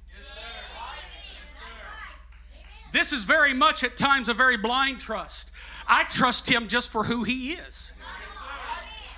This 2.91 3.13
is 3.13 3.23
very 3.23 3.53
much 3.53 3.83
at 3.83 3.95
times 3.95 4.27
a 4.27 4.33
very 4.33 4.57
blind 4.57 4.99
trust. 4.99 5.51
I 5.87 6.03
trust 6.05 6.49
him 6.49 6.67
just 6.67 6.91
for 6.91 7.05
who 7.05 7.23
he 7.23 7.53
is. 7.53 7.93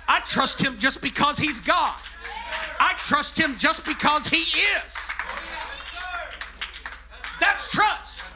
I 0.08 0.20
trust 0.20 0.60
him 0.60 0.78
just 0.78 1.00
because 1.02 1.38
he's 1.38 1.60
God. 1.60 1.98
I 2.80 2.94
trust 2.96 3.38
him 3.38 3.56
just 3.56 3.84
because 3.84 4.28
he 4.28 4.36
is. 4.36 5.10
That's 7.40 7.70
trust. 7.70 8.32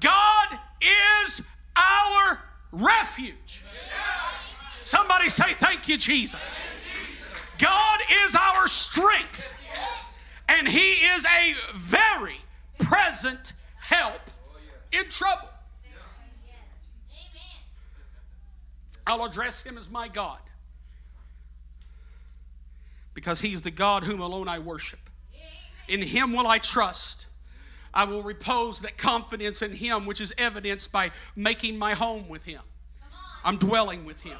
God 0.00 0.58
is 0.80 1.46
our 1.76 2.42
refuge. 2.72 3.64
Somebody 4.82 5.28
say, 5.28 5.52
Thank 5.54 5.88
you, 5.88 5.96
Jesus. 5.96 6.40
God 7.60 8.00
is 8.26 8.34
our 8.34 8.66
strength, 8.66 9.66
and 10.48 10.66
He 10.66 10.92
is 10.92 11.26
a 11.26 11.54
very 11.76 12.40
present 12.78 13.52
help 13.78 14.22
in 14.92 15.04
trouble. 15.10 15.48
I'll 19.06 19.24
address 19.24 19.62
Him 19.62 19.76
as 19.76 19.90
my 19.90 20.08
God. 20.08 20.38
Because 23.20 23.42
He's 23.42 23.60
the 23.60 23.70
God 23.70 24.04
whom 24.04 24.18
alone 24.18 24.48
I 24.48 24.58
worship. 24.58 25.10
In 25.88 26.00
Him 26.00 26.32
will 26.32 26.46
I 26.46 26.56
trust. 26.56 27.26
I 27.92 28.04
will 28.04 28.22
repose 28.22 28.80
that 28.80 28.96
confidence 28.96 29.60
in 29.60 29.72
Him, 29.72 30.06
which 30.06 30.22
is 30.22 30.32
evidenced 30.38 30.90
by 30.90 31.10
making 31.36 31.78
my 31.78 31.92
home 31.92 32.30
with 32.30 32.46
Him. 32.46 32.62
I'm 33.44 33.58
dwelling 33.58 34.06
with 34.06 34.22
Him. 34.22 34.38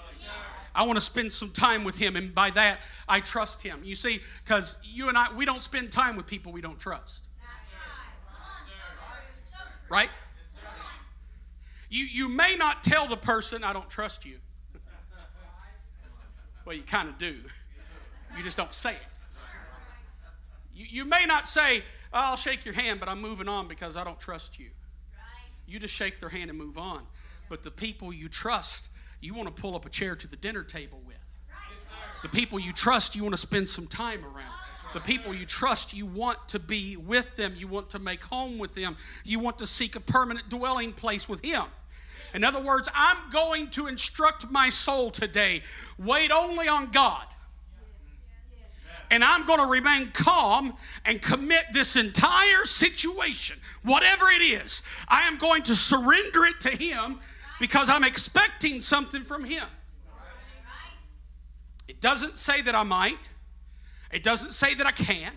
I 0.75 0.85
want 0.87 0.97
to 0.97 1.05
spend 1.05 1.31
some 1.31 1.51
time 1.51 1.85
with 1.85 1.99
Him, 1.99 2.17
and 2.17 2.35
by 2.35 2.49
that, 2.53 2.81
I 3.07 3.21
trust 3.21 3.61
Him. 3.61 3.81
You 3.85 3.97
see, 3.97 4.23
because 4.43 4.79
you 4.83 5.11
and 5.11 5.19
I, 5.19 5.27
we 5.35 5.45
don't 5.45 5.61
spend 5.61 5.93
time 5.93 6.17
with 6.17 6.27
people 6.27 6.51
we 6.51 6.63
don't 6.63 6.81
trust. 6.81 7.27
Right? 9.91 10.09
You, 11.91 12.07
you 12.07 12.29
may 12.31 12.57
not 12.57 12.83
tell 12.83 13.07
the 13.07 13.17
person, 13.17 13.63
I 13.63 13.75
don't 13.75 13.91
trust 13.91 14.25
you. 14.25 14.37
Well, 16.65 16.77
you 16.77 16.83
kind 16.83 17.11
of 17.11 17.19
do. 17.19 17.35
You 18.37 18.43
just 18.43 18.57
don't 18.57 18.75
say 18.75 18.93
it. 18.93 18.99
You, 20.75 20.87
you 20.89 21.05
may 21.05 21.27
not 21.27 21.49
say, 21.49 21.79
oh, 22.13 22.31
I'll 22.31 22.37
shake 22.37 22.65
your 22.65 22.75
hand, 22.75 23.01
but 23.01 23.09
I'm 23.09 23.21
moving 23.21 23.49
on 23.49 23.69
because 23.69 23.97
I 23.97 24.05
don't 24.05 24.21
trust 24.21 24.59
you. 24.59 24.71
You 25.67 25.79
just 25.79 25.95
shake 25.95 26.21
their 26.21 26.29
hand 26.29 26.51
and 26.51 26.59
move 26.59 26.79
on. 26.79 27.03
But 27.49 27.63
the 27.63 27.71
people 27.71 28.13
you 28.13 28.29
trust, 28.29 28.91
you 29.21 29.35
want 29.35 29.55
to 29.55 29.63
pull 29.63 29.75
up 29.75 29.85
a 29.87 29.91
chair 29.91 30.17
to 30.17 30.27
the 30.27 30.37
dinner 30.37 30.63
table 30.63 31.01
with. 31.07 31.17
The 32.23 32.29
people 32.29 32.61
you 32.61 32.73
trust, 32.73 33.17
you 33.17 33.23
want 33.23 33.35
to 33.35 33.41
spend 33.41 33.69
some 33.69 33.87
time 33.87 34.25
around. 34.25 34.53
The 34.93 35.01
people 35.01 35.33
you 35.33 35.47
trust, 35.47 35.95
you 35.95 36.05
want 36.05 36.37
to 36.49 36.59
be 36.59 36.97
with 36.97 37.37
them. 37.37 37.55
You 37.57 37.69
want 37.69 37.91
to 37.91 37.99
make 37.99 38.25
home 38.25 38.59
with 38.59 38.75
them. 38.75 38.97
You 39.25 39.39
want 39.39 39.59
to 39.59 39.67
seek 39.67 39.95
a 39.95 40.01
permanent 40.01 40.49
dwelling 40.49 40.93
place 40.93 41.29
with 41.29 41.45
Him. 41.45 41.65
In 42.35 42.45
other 42.45 42.61
words, 42.61 42.89
I'm 42.95 43.31
going 43.31 43.71
to 43.71 43.87
instruct 43.87 44.51
my 44.51 44.69
soul 44.69 45.11
today 45.11 45.63
wait 45.99 46.31
only 46.31 46.69
on 46.69 46.91
God. 46.91 47.25
And 49.11 49.25
I'm 49.25 49.45
going 49.45 49.59
to 49.59 49.67
remain 49.67 50.11
calm 50.13 50.75
and 51.05 51.21
commit 51.21 51.67
this 51.73 51.97
entire 51.97 52.65
situation, 52.65 53.59
whatever 53.83 54.27
it 54.31 54.43
is. 54.43 54.83
I 55.09 55.27
am 55.27 55.37
going 55.39 55.65
to 55.65 55.75
surrender 55.75 56.45
it 56.45 56.61
to 56.61 56.71
Him 56.71 57.19
because 57.59 57.91
I'm 57.91 58.05
expecting 58.05 58.81
something 58.81 59.23
from 59.23 59.45
Him. 59.45 59.67
It 61.89 62.01
doesn't 62.01 62.39
say 62.39 62.63
that 62.63 62.75
I 62.75 62.85
might. 62.85 63.31
It 64.13 64.23
doesn't 64.23 64.53
say 64.53 64.75
that 64.75 64.87
I 64.87 64.93
can. 64.93 65.33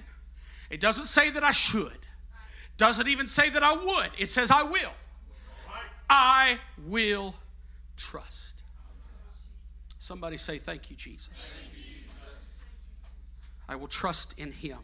It 0.70 0.80
doesn't 0.80 1.06
say 1.06 1.30
that 1.32 1.44
I 1.44 1.52
should. 1.52 1.88
it 1.88 2.78
Doesn't 2.78 3.08
even 3.08 3.28
say 3.28 3.50
that 3.50 3.64
I 3.64 3.74
would. 3.74 4.12
It 4.18 4.28
says 4.28 4.52
I 4.52 4.64
will. 4.64 4.94
I 6.10 6.60
will 6.88 7.34
trust. 7.98 8.64
Somebody 10.00 10.38
say, 10.38 10.58
Thank 10.58 10.90
you, 10.90 10.96
Jesus. 10.96 11.60
I 13.74 13.76
will 13.76 13.88
trust 13.88 14.36
in 14.38 14.52
him. 14.52 14.78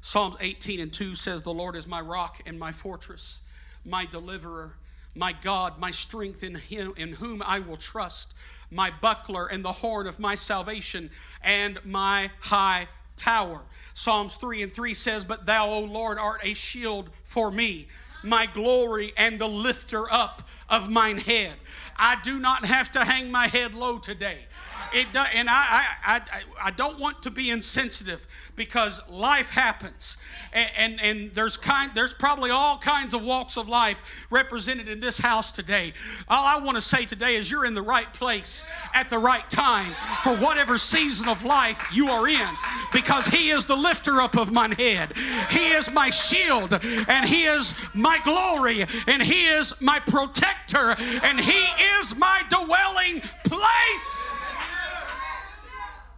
Psalms 0.00 0.36
18 0.40 0.80
and 0.80 0.90
2 0.90 1.14
says, 1.14 1.42
The 1.42 1.52
Lord 1.52 1.76
is 1.76 1.86
my 1.86 2.00
rock 2.00 2.40
and 2.46 2.58
my 2.58 2.72
fortress, 2.72 3.42
my 3.84 4.06
deliverer, 4.06 4.72
my 5.14 5.34
God, 5.34 5.78
my 5.78 5.90
strength 5.90 6.42
in 6.42 6.54
him 6.54 6.94
in 6.96 7.12
whom 7.12 7.42
I 7.44 7.58
will 7.58 7.76
trust, 7.76 8.32
my 8.70 8.90
buckler 9.02 9.46
and 9.46 9.62
the 9.62 9.72
horn 9.72 10.06
of 10.06 10.18
my 10.18 10.34
salvation, 10.34 11.10
and 11.44 11.84
my 11.84 12.30
high 12.40 12.88
tower. 13.16 13.60
Psalms 13.92 14.36
3 14.36 14.62
and 14.62 14.72
3 14.72 14.94
says, 14.94 15.26
But 15.26 15.44
thou, 15.44 15.68
O 15.68 15.80
Lord, 15.80 16.16
art 16.16 16.40
a 16.42 16.54
shield 16.54 17.10
for 17.24 17.50
me, 17.50 17.88
my 18.22 18.46
glory 18.46 19.12
and 19.18 19.38
the 19.38 19.48
lifter 19.48 20.10
up 20.10 20.48
of 20.70 20.88
mine 20.88 21.18
head. 21.18 21.56
I 21.94 22.16
do 22.24 22.40
not 22.40 22.64
have 22.64 22.90
to 22.92 23.04
hang 23.04 23.30
my 23.30 23.48
head 23.48 23.74
low 23.74 23.98
today. 23.98 24.46
It 24.94 25.06
and 25.34 25.48
I, 25.48 25.84
I, 26.04 26.16
I, 26.16 26.20
I 26.64 26.70
don't 26.70 26.98
want 26.98 27.22
to 27.22 27.30
be 27.30 27.50
insensitive 27.50 28.26
because 28.56 29.00
life 29.08 29.50
happens, 29.50 30.18
and, 30.52 30.70
and, 30.76 31.00
and 31.00 31.30
there's 31.30 31.56
kind 31.56 31.90
there's 31.94 32.14
probably 32.14 32.50
all 32.50 32.78
kinds 32.78 33.14
of 33.14 33.24
walks 33.24 33.56
of 33.56 33.68
life 33.68 34.26
represented 34.30 34.88
in 34.88 35.00
this 35.00 35.18
house 35.18 35.50
today. 35.50 35.94
All 36.28 36.44
I 36.44 36.62
want 36.62 36.76
to 36.76 36.82
say 36.82 37.04
today 37.04 37.36
is 37.36 37.50
you're 37.50 37.64
in 37.64 37.74
the 37.74 37.82
right 37.82 38.12
place 38.12 38.64
at 38.94 39.08
the 39.08 39.18
right 39.18 39.48
time 39.48 39.92
for 40.22 40.36
whatever 40.36 40.76
season 40.76 41.28
of 41.28 41.44
life 41.44 41.88
you 41.92 42.08
are 42.08 42.28
in, 42.28 42.48
because 42.92 43.26
He 43.26 43.50
is 43.50 43.64
the 43.64 43.76
lifter 43.76 44.20
up 44.20 44.36
of 44.36 44.52
mine 44.52 44.72
head. 44.72 45.14
He 45.50 45.70
is 45.70 45.90
my 45.90 46.10
shield, 46.10 46.74
and 47.08 47.28
He 47.28 47.44
is 47.44 47.74
my 47.94 48.18
glory, 48.24 48.84
and 49.06 49.22
He 49.22 49.46
is 49.46 49.80
my 49.80 49.98
protector, 50.00 50.94
and 51.22 51.40
He 51.40 51.64
is 51.98 52.16
my 52.16 52.42
dwelling 52.50 53.22
place. 53.44 54.28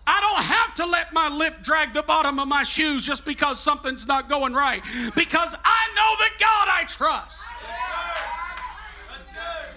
I 0.07 0.21
don't 0.21 0.45
have 0.45 0.75
to 0.77 0.87
let 0.87 1.13
my 1.13 1.29
lip 1.29 1.63
drag 1.63 1.95
the 1.95 2.03
bottom 2.03 2.39
of 2.39 2.47
my 2.47 2.63
shoes 2.63 3.07
just 3.07 3.25
because 3.25 3.59
something's 3.59 4.07
not 4.07 4.29
going 4.29 4.53
right. 4.53 4.83
Because 5.15 5.55
I 5.65 5.89
know 5.97 6.15
the 6.19 6.31
God 6.39 6.69
I 6.71 6.85
trust. 6.87 7.41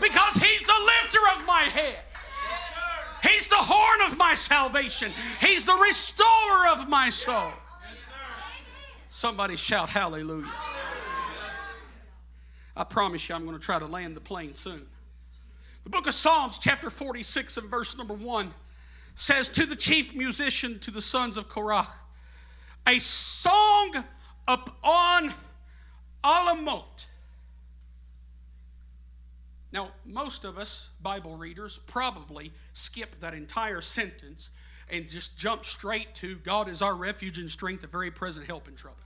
Because 0.02 0.36
He's 0.36 0.66
the 0.66 0.74
lifter 0.86 1.40
of 1.40 1.46
my 1.46 1.62
head. 1.62 2.00
He's 3.24 3.48
the 3.48 3.56
horn 3.56 4.12
of 4.12 4.18
my 4.18 4.36
salvation. 4.36 5.12
He's 5.42 5.66
the 5.66 5.76
restorer 5.76 6.68
of 6.72 6.88
my 6.88 7.10
soul. 7.10 7.52
Somebody 9.10 9.56
shout 9.56 9.90
hallelujah. 9.90 10.52
I 12.76 12.84
promise 12.84 13.28
you, 13.28 13.34
I'm 13.34 13.46
going 13.46 13.58
to 13.58 13.64
try 13.64 13.80
to 13.80 13.88
land 13.88 14.16
the 14.16 14.22
plane 14.22 14.54
soon. 14.54 14.84
The 15.84 15.90
book 15.90 16.06
of 16.06 16.14
Psalms, 16.14 16.60
chapter 16.60 16.90
46, 16.90 17.58
and 17.58 17.70
verse 17.70 17.98
number 17.98 18.14
1 18.14 18.54
says 19.20 19.50
to 19.50 19.66
the 19.66 19.76
chief 19.76 20.14
musician, 20.14 20.78
to 20.78 20.92
the 20.92 21.02
sons 21.02 21.38
of 21.38 21.50
Korah, 21.50 21.88
a 22.86 23.00
song 23.00 24.04
upon 24.48 25.34
Alamot. 26.24 27.08
Now, 29.72 29.90
most 30.06 30.46
of 30.46 30.60
us, 30.60 30.92
Bible 31.02 31.36
readers, 31.36 31.80
probably 31.88 32.54
skip 32.74 33.20
that 33.20 33.34
entire 33.34 33.82
sentence 33.82 34.52
and 34.88 35.10
just 35.10 35.36
jump 35.36 35.66
straight 35.66 36.14
to 36.16 36.36
God 36.36 36.70
is 36.70 36.84
our 36.84 36.94
refuge 36.94 37.40
and 37.40 37.50
strength, 37.50 37.84
a 37.84 37.88
very 37.88 38.12
present 38.12 38.46
help 38.46 38.68
in 38.68 38.76
trouble. 38.76 38.98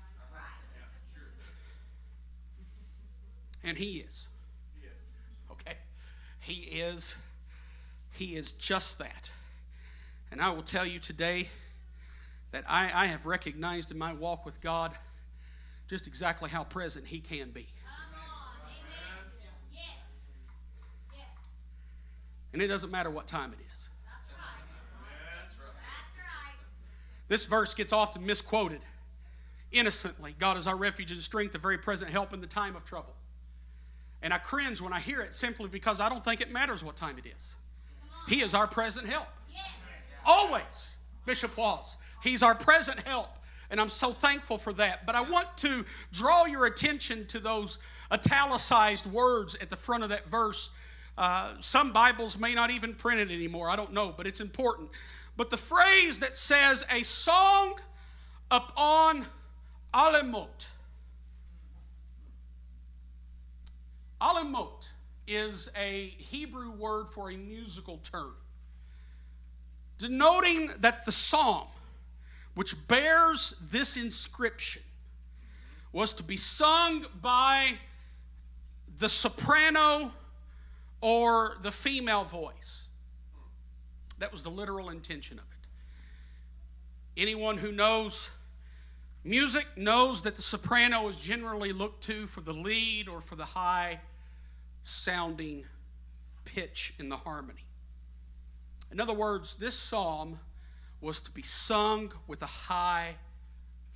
And 3.64 3.78
He 3.78 4.00
is. 4.00 4.28
Okay? 5.54 5.78
He 6.42 6.64
is. 6.82 7.16
He 8.12 8.36
is 8.36 8.52
just 8.52 9.00
that. 9.00 9.32
And 10.32 10.42
I 10.42 10.50
will 10.50 10.64
tell 10.64 10.86
you 10.86 10.98
today 11.00 11.50
that 12.52 12.64
I, 12.68 12.90
I 12.94 13.06
have 13.08 13.26
recognized 13.26 13.92
in 13.92 13.98
my 13.98 14.14
walk 14.14 14.46
with 14.46 14.62
God 14.62 14.94
just 15.88 16.08
exactly 16.08 16.50
how 16.50 16.64
present 16.64 17.06
He 17.06 17.20
can 17.20 17.52
be. 17.52 17.68
And 22.54 22.62
it 22.62 22.68
doesn't 22.68 22.92
matter 22.92 23.10
what 23.10 23.28
time 23.28 23.54
it 23.54 23.60
is. 23.72 23.90
This 27.28 27.46
verse 27.46 27.74
gets 27.74 27.94
often 27.94 28.26
misquoted 28.26 28.86
innocently. 29.72 30.36
God 30.38 30.58
is 30.58 30.68
our 30.68 30.76
refuge 30.76 31.12
and 31.12 31.22
strength, 31.22 31.56
a 31.56 31.60
very 31.60 31.78
present 31.78 32.12
help 32.12 32.34
in 32.34 32.42
the 32.42 32.48
time 32.48 32.76
of 32.76 32.84
trouble. 32.84 33.14
And 34.22 34.34
I 34.34 34.38
cringe 34.38 34.82
when 34.82 34.92
I 34.92 35.00
hear 35.00 35.22
it 35.22 35.34
simply 35.34 35.70
because 35.70 36.02
I 36.02 36.10
don't 36.10 36.24
think 36.26 36.42
it 36.42 36.52
matters 36.52 36.84
what 36.84 36.98
time 36.98 37.18
it 37.18 37.26
is. 37.26 37.56
He 38.28 38.42
is 38.42 38.54
our 38.54 38.68
present 38.68 39.08
help. 39.08 39.28
Always, 40.26 40.98
Bishop 41.26 41.56
Walls. 41.58 41.98
He's 42.22 42.44
our 42.44 42.56
present 42.56 43.00
help. 43.08 43.30
And 43.70 43.80
I'm 43.80 43.90
so 43.90 44.12
thankful 44.12 44.58
for 44.58 44.74
that. 44.74 45.06
But 45.06 45.16
I 45.16 45.22
want 45.22 45.58
to 45.60 45.86
draw 46.12 46.46
your 46.46 46.66
attention 46.66 47.26
to 47.28 47.40
those 47.40 47.80
italicized 48.12 49.08
words 49.08 49.56
at 49.62 49.70
the 49.70 49.78
front 49.78 50.04
of 50.04 50.10
that 50.10 50.28
verse. 50.28 50.72
Uh, 51.18 51.54
some 51.62 51.94
Bibles 51.94 52.38
may 52.38 52.54
not 52.54 52.70
even 52.70 52.94
print 52.94 53.22
it 53.22 53.34
anymore. 53.34 53.70
I 53.70 53.78
don't 53.78 53.94
know, 53.94 54.14
but 54.16 54.28
it's 54.28 54.42
important. 54.42 54.90
But 55.38 55.50
the 55.50 55.58
phrase 55.58 56.20
that 56.20 56.38
says, 56.38 56.86
a 56.92 57.04
song 57.04 57.80
upon 58.52 59.26
Alemot. 59.94 60.68
Alemot 64.22 64.90
is 65.26 65.72
a 65.78 66.08
Hebrew 66.18 66.72
word 66.72 67.08
for 67.08 67.32
a 67.32 67.38
musical 67.38 67.98
term 68.00 68.34
denoting 70.02 70.72
that 70.80 71.06
the 71.06 71.12
psalm, 71.12 71.68
which 72.56 72.88
bears 72.88 73.56
this 73.72 73.96
inscription, 73.96 74.82
was 75.94 76.14
to 76.14 76.24
be 76.24 76.38
sung 76.38 77.06
by 77.22 77.74
the 78.98 79.10
soprano 79.10 80.12
or 81.02 81.58
the 81.62 81.72
female 81.72 82.24
voice. 82.24 82.88
That 84.20 84.32
was 84.32 84.44
the 84.44 84.52
literal 84.52 84.90
intention 84.90 85.40
of 85.40 85.46
it. 85.46 87.22
Anyone 87.22 87.58
who 87.58 87.72
knows 87.72 88.30
music 89.24 89.66
knows 89.76 90.22
that 90.22 90.36
the 90.36 90.42
soprano 90.42 91.08
is 91.08 91.20
generally 91.20 91.72
looked 91.72 92.04
to 92.04 92.28
for 92.28 92.42
the 92.42 92.54
lead 92.54 93.08
or 93.08 93.22
for 93.22 93.36
the 93.36 93.46
high 93.46 94.00
sounding 94.84 95.66
pitch 96.46 96.94
in 97.00 97.10
the 97.10 97.18
harmony. 97.18 97.66
In 98.92 99.00
other 99.00 99.14
words, 99.14 99.56
this 99.56 99.74
psalm 99.74 100.40
was 101.00 101.22
to 101.22 101.32
be 101.32 101.42
sung 101.42 102.12
with 102.28 102.42
a 102.42 102.48
high 102.48 103.16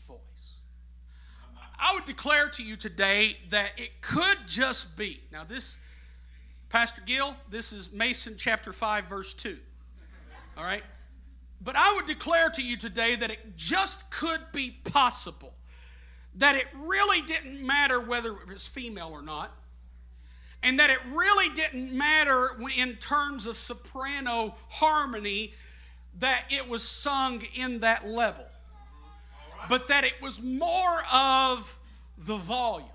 voice. 0.07 0.59
I 1.77 1.93
would 1.93 2.05
declare 2.05 2.49
to 2.49 2.63
you 2.63 2.77
today 2.77 3.37
that 3.49 3.71
it 3.77 4.01
could 4.01 4.37
just 4.47 4.97
be. 4.97 5.21
Now, 5.31 5.43
this, 5.43 5.77
Pastor 6.69 7.01
Gill, 7.05 7.35
this 7.49 7.73
is 7.73 7.91
Mason 7.91 8.35
chapter 8.37 8.71
5, 8.71 9.05
verse 9.05 9.33
2. 9.33 9.57
All 10.57 10.63
right? 10.63 10.83
But 11.61 11.75
I 11.75 11.93
would 11.95 12.05
declare 12.05 12.49
to 12.49 12.63
you 12.63 12.77
today 12.77 13.15
that 13.15 13.29
it 13.29 13.57
just 13.57 14.09
could 14.09 14.41
be 14.53 14.77
possible 14.83 15.53
that 16.37 16.55
it 16.55 16.67
really 16.73 17.21
didn't 17.21 17.65
matter 17.65 17.99
whether 17.99 18.31
it 18.31 18.47
was 18.47 18.67
female 18.67 19.09
or 19.11 19.21
not, 19.21 19.51
and 20.65 20.79
that 20.79 20.89
it 20.89 20.97
really 21.13 21.53
didn't 21.53 21.95
matter 21.95 22.49
in 22.75 22.95
terms 22.95 23.45
of 23.45 23.55
soprano 23.55 24.55
harmony 24.67 25.53
that 26.17 26.45
it 26.49 26.67
was 26.67 26.81
sung 26.81 27.43
in 27.53 27.81
that 27.81 28.07
level, 28.07 28.47
but 29.69 29.87
that 29.87 30.03
it 30.03 30.19
was 30.23 30.41
more 30.41 31.03
of 31.13 31.77
the 32.17 32.35
volume. 32.35 32.89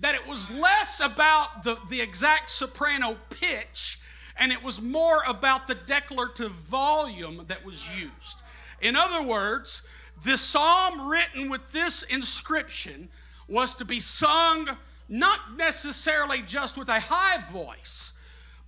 That 0.00 0.16
it 0.16 0.26
was 0.26 0.50
less 0.50 1.00
about 1.00 1.62
the, 1.62 1.78
the 1.88 2.00
exact 2.00 2.50
soprano 2.50 3.16
pitch 3.30 4.00
and 4.36 4.50
it 4.50 4.64
was 4.64 4.82
more 4.82 5.22
about 5.24 5.68
the 5.68 5.76
declarative 5.76 6.50
volume 6.50 7.44
that 7.46 7.64
was 7.64 7.88
used. 7.96 8.42
In 8.80 8.96
other 8.96 9.22
words, 9.22 9.86
the 10.24 10.36
psalm 10.36 11.08
written 11.08 11.48
with 11.48 11.70
this 11.70 12.02
inscription 12.02 13.08
was 13.46 13.72
to 13.76 13.84
be 13.84 14.00
sung 14.00 14.76
not 15.08 15.56
necessarily 15.56 16.42
just 16.42 16.76
with 16.76 16.88
a 16.88 17.00
high 17.00 17.42
voice, 17.50 18.14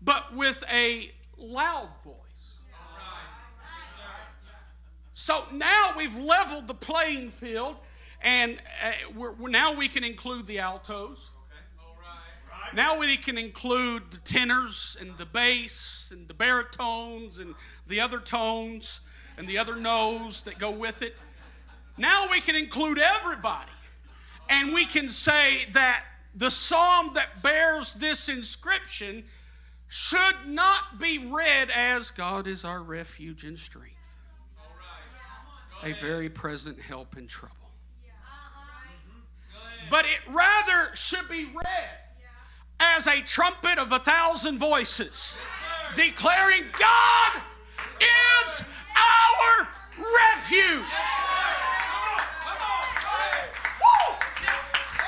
but 0.03 0.35
with 0.35 0.65
a 0.73 1.11
loud 1.37 1.89
voice. 2.05 2.15
So 5.13 5.45
now 5.53 5.93
we've 5.97 6.17
leveled 6.17 6.69
the 6.69 6.75
playing 6.75 7.31
field, 7.31 7.77
and 8.23 8.57
uh, 8.83 9.33
now 9.41 9.75
we 9.75 9.89
can 9.89 10.05
include 10.05 10.47
the 10.47 10.61
altos. 10.61 11.31
Now 12.75 12.99
we 12.99 13.17
can 13.17 13.39
include 13.39 14.11
the 14.11 14.19
tenors 14.19 14.97
and 15.01 15.17
the 15.17 15.25
bass 15.27 16.13
and 16.15 16.29
the 16.29 16.35
baritones 16.35 17.39
and 17.39 17.55
the 17.87 18.01
other 18.01 18.21
tones 18.21 19.01
and 19.39 19.49
the 19.49 19.57
other 19.57 19.75
notes 19.75 20.43
that 20.43 20.59
go 20.59 20.71
with 20.71 21.03
it. 21.03 21.17
Now 21.97 22.27
we 22.31 22.41
can 22.41 22.55
include 22.55 22.99
everybody. 22.99 23.71
And 24.51 24.73
we 24.73 24.87
can 24.87 25.09
say 25.09 25.67
that 25.73 26.05
the 26.39 26.51
psalm 26.51 27.11
that 27.15 27.43
bears 27.43 27.95
this 27.95 28.29
inscription 28.29 29.25
should 29.89 30.37
not 30.47 30.99
be 31.01 31.19
read 31.19 31.69
as 31.75 32.11
God 32.11 32.47
is 32.47 32.65
our 32.65 32.81
refuge 32.81 33.43
and 33.45 33.59
strength, 33.59 33.97
a 35.83 35.93
very 35.95 36.29
present 36.29 36.81
help 36.81 37.17
in 37.17 37.27
trouble. 37.27 37.57
But 39.91 40.05
it 40.05 40.33
rather 40.33 40.95
should 40.95 41.29
be 41.29 41.47
read 41.47 41.99
as 42.79 43.07
a 43.07 43.21
trumpet 43.23 43.79
of 43.79 43.91
a 43.91 43.99
thousand 43.99 44.59
voices, 44.59 45.39
declaring, 45.95 46.65
God 46.79 47.43
is 48.01 48.65
our 48.95 49.69
refuge 49.97 50.85
Woo! 53.81 54.15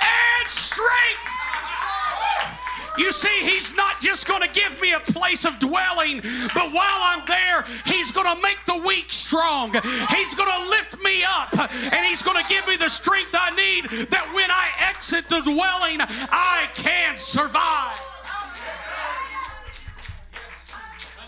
and 0.02 0.48
strength. 0.70 1.40
You 2.98 3.12
see, 3.12 3.40
he's 3.42 3.74
not 3.74 4.00
just 4.00 4.26
going 4.26 4.42
to 4.42 4.48
give 4.48 4.80
me 4.80 4.92
a 4.92 5.00
place 5.00 5.44
of 5.44 5.59
dwelling, 5.59 6.20
but 6.54 6.72
while 6.72 7.00
I'm 7.11 7.24
there, 7.26 7.64
he's 7.87 8.12
going 8.12 8.26
to 8.35 8.42
make 8.42 8.64
the 8.66 8.76
weak 8.87 9.12
strong. 9.12 9.72
He's 9.72 10.35
going 10.35 10.50
to 10.50 10.68
lift 10.68 11.00
me 11.02 11.22
up, 11.24 11.56
and 11.59 12.06
he's 12.06 12.22
going 12.22 12.42
to 12.42 12.48
give 12.48 12.66
me 12.66 12.76
the 12.76 12.88
strength 12.90 13.30
I 13.33 13.50
need 13.50 14.09
that 14.11 14.30
when 14.35 14.50
I 14.50 14.68
exit 14.88 15.28
the 15.28 15.40
dwelling, 15.40 16.00
I 16.30 16.68
can 16.74 17.16
survive. 17.16 17.98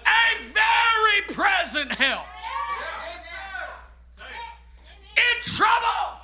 A 0.05 0.53
very 0.53 1.35
present 1.35 1.95
help 1.95 2.27
in 5.17 5.41
trouble. 5.41 6.22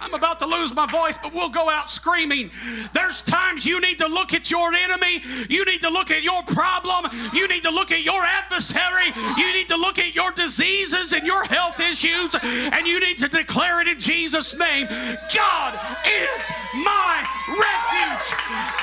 I'm 0.00 0.14
about 0.14 0.38
to 0.40 0.46
lose 0.46 0.74
my 0.74 0.86
voice, 0.86 1.18
but 1.20 1.34
we'll 1.34 1.50
go 1.50 1.68
out 1.68 1.90
screaming. 1.90 2.50
There's 2.92 3.22
times 3.22 3.66
you 3.66 3.80
need 3.80 3.98
to 3.98 4.06
look 4.06 4.32
at 4.32 4.50
your 4.50 4.72
enemy. 4.72 5.22
You 5.48 5.64
need 5.64 5.80
to 5.82 5.90
look 5.90 6.10
at 6.10 6.22
your 6.22 6.42
problem. 6.44 7.10
You 7.32 7.48
need 7.48 7.62
to 7.64 7.70
look 7.70 7.90
at 7.90 8.02
your 8.02 8.22
adversary. 8.22 9.12
You 9.36 9.52
need 9.52 9.68
to 9.68 9.76
look 9.76 9.98
at 9.98 10.14
your 10.14 10.30
diseases 10.32 11.12
and 11.12 11.26
your 11.26 11.44
health 11.44 11.80
issues. 11.80 12.34
And 12.42 12.86
you 12.86 13.00
need 13.00 13.18
to 13.18 13.28
declare 13.28 13.80
it 13.80 13.88
in 13.88 13.98
Jesus' 13.98 14.56
name 14.56 14.86
God 15.34 15.74
is 16.06 16.52
my 16.84 17.24
refuge. 17.48 18.26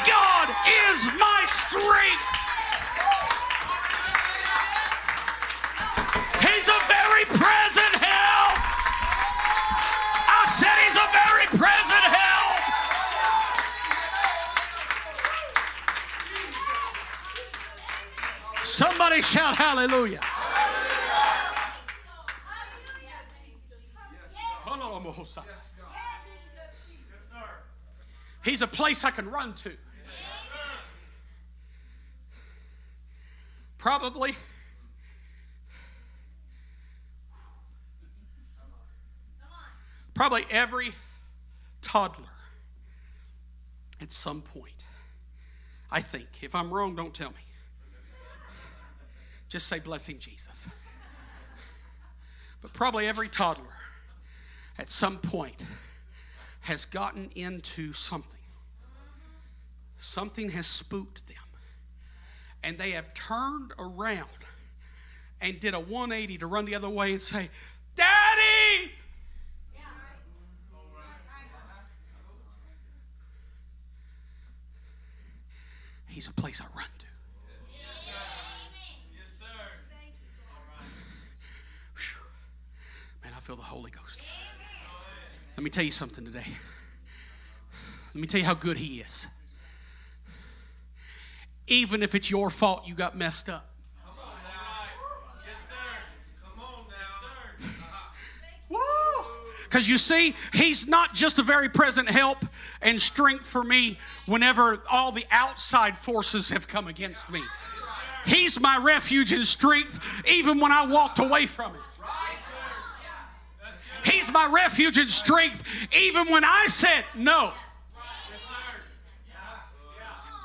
God 0.07 0.49
is 0.89 1.07
my 1.17 1.45
strength. 1.47 2.44
Somebody 19.15 19.21
shout 19.21 19.55
hallelujah. 19.55 20.19
He's 28.43 28.61
a 28.61 28.67
place 28.67 29.05
I 29.05 29.11
can 29.11 29.31
run 29.31 29.53
to. 29.55 29.71
Probably. 33.77 34.35
Probably 40.13 40.45
every 40.51 40.91
toddler 41.81 42.25
at 44.01 44.11
some 44.11 44.41
point. 44.41 44.85
I 45.89 46.01
think. 46.01 46.27
If 46.41 46.53
I'm 46.53 46.73
wrong, 46.73 46.95
don't 46.95 47.13
tell 47.13 47.29
me. 47.29 47.35
Just 49.49 49.67
say, 49.67 49.79
blessing 49.79 50.19
Jesus. 50.19 50.67
But 52.61 52.73
probably 52.73 53.07
every 53.07 53.29
toddler 53.29 53.65
at 54.77 54.89
some 54.89 55.17
point 55.17 55.63
has 56.61 56.85
gotten 56.85 57.29
into 57.35 57.93
something. 57.93 58.39
Something 59.97 60.49
has 60.49 60.65
spooked 60.65 61.27
them. 61.27 61.37
And 62.63 62.77
they 62.77 62.91
have 62.91 63.13
turned 63.13 63.71
around 63.77 64.29
and 65.39 65.59
did 65.59 65.73
a 65.73 65.79
180 65.79 66.39
to 66.39 66.47
run 66.47 66.65
the 66.65 66.75
other 66.75 66.89
way 66.89 67.11
and 67.11 67.21
say, 67.21 67.49
Daddy! 67.95 68.91
He's 76.15 76.27
a 76.27 76.33
place 76.33 76.61
I 76.61 76.65
run 76.77 76.87
to. 76.99 77.05
Whew. 81.97 82.21
Man, 83.21 83.33
I 83.34 83.34
feel 83.45 83.55
the 83.55 83.61
Holy 83.61 83.91
Ghost. 83.91 84.21
Let 85.55 85.63
me 85.63 85.69
tell 85.69 85.83
you 85.83 85.91
something 85.91 86.25
today. 86.25 86.47
Let 88.07 88.19
me 88.19 88.25
tell 88.25 88.39
you 88.39 88.45
how 88.45 88.55
good 88.55 88.77
He 88.77 89.01
is. 89.01 89.27
Even 91.67 92.01
if 92.01 92.15
it's 92.15 92.31
your 92.31 92.49
fault 92.49 92.87
you 92.87 92.95
got 92.95 93.15
messed 93.15 93.47
up. 93.47 93.69
Yes, 95.47 95.69
sir. 95.69 95.75
Come 96.43 96.59
on 96.59 96.85
now. 96.89 98.77
Woo! 98.77 99.25
Because 99.65 99.87
you 99.87 99.99
see, 99.99 100.33
he's 100.51 100.87
not 100.87 101.13
just 101.13 101.37
a 101.37 101.43
very 101.43 101.69
present 101.69 102.09
help 102.09 102.39
and 102.81 102.99
strength 102.99 103.45
for 103.45 103.63
me 103.63 103.99
whenever 104.25 104.81
all 104.91 105.11
the 105.11 105.25
outside 105.29 105.95
forces 105.95 106.49
have 106.49 106.67
come 106.67 106.87
against 106.87 107.29
me. 107.29 107.43
He's 108.25 108.59
my 108.59 108.79
refuge 108.79 109.31
and 109.31 109.45
strength 109.45 109.99
even 110.27 110.59
when 110.59 110.71
I 110.71 110.87
walked 110.87 111.19
away 111.19 111.45
from 111.45 111.73
him. 111.73 111.81
He's 114.05 114.31
my 114.31 114.49
refuge 114.53 114.97
and 114.97 115.09
strength 115.09 115.63
even 115.93 116.31
when 116.31 116.43
I 116.43 116.67
said 116.67 117.05
no. 117.15 117.51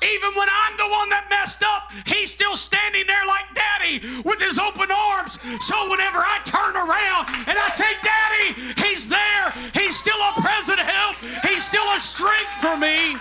Even 0.00 0.32
when 0.32 0.48
I'm 0.48 0.76
the 0.80 0.88
one 0.88 1.12
that 1.12 1.28
messed 1.28 1.60
up, 1.60 1.92
he's 2.08 2.32
still 2.32 2.56
standing 2.56 3.04
there 3.04 3.20
like 3.28 3.44
daddy 3.52 4.00
with 4.24 4.40
his 4.40 4.56
open 4.56 4.88
arms. 4.88 5.36
So 5.60 5.76
whenever 5.92 6.24
I 6.24 6.40
turn 6.48 6.72
around 6.72 7.28
and 7.44 7.56
I 7.60 7.68
say, 7.68 7.92
Daddy, 8.00 8.80
he's 8.80 9.12
there. 9.12 9.52
He's 9.76 10.00
still 10.00 10.16
a 10.16 10.40
present 10.40 10.80
help. 10.80 11.20
He's 11.44 11.60
still 11.60 11.84
a 11.92 12.00
strength 12.00 12.64
for 12.64 12.80
me. 12.80 13.12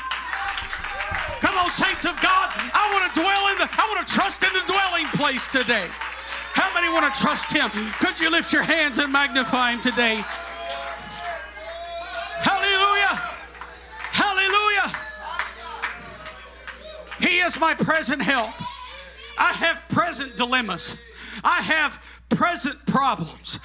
Come 1.43 1.59
on, 1.59 1.67
saints 1.67 2.07
of 2.07 2.15
God. 2.23 2.47
I 2.71 2.87
want 2.95 3.11
to 3.11 3.13
dwell 3.19 3.51
in 3.51 3.59
the, 3.59 3.67
I 3.75 3.83
want 3.91 4.07
to 4.07 4.07
trust 4.07 4.47
in 4.47 4.53
the 4.55 4.63
dwelling 4.63 5.07
place 5.19 5.51
today. 5.51 5.91
How 6.59 6.73
many 6.73 6.91
want 6.91 7.13
to 7.13 7.21
trust 7.21 7.53
Him? 7.53 7.69
Could 7.99 8.19
you 8.19 8.29
lift 8.29 8.51
your 8.51 8.63
hands 8.63 8.97
and 8.97 9.13
magnify 9.13 9.71
Him 9.71 9.81
today? 9.81 10.15
Hallelujah! 12.41 13.15
Hallelujah! 14.11 14.91
He 17.21 17.39
is 17.39 17.57
my 17.57 17.73
present 17.75 18.21
help. 18.21 18.51
I 19.37 19.53
have 19.53 19.81
present 19.87 20.35
dilemmas. 20.35 21.01
I 21.45 21.61
have 21.61 22.03
present 22.27 22.85
problems. 22.85 23.61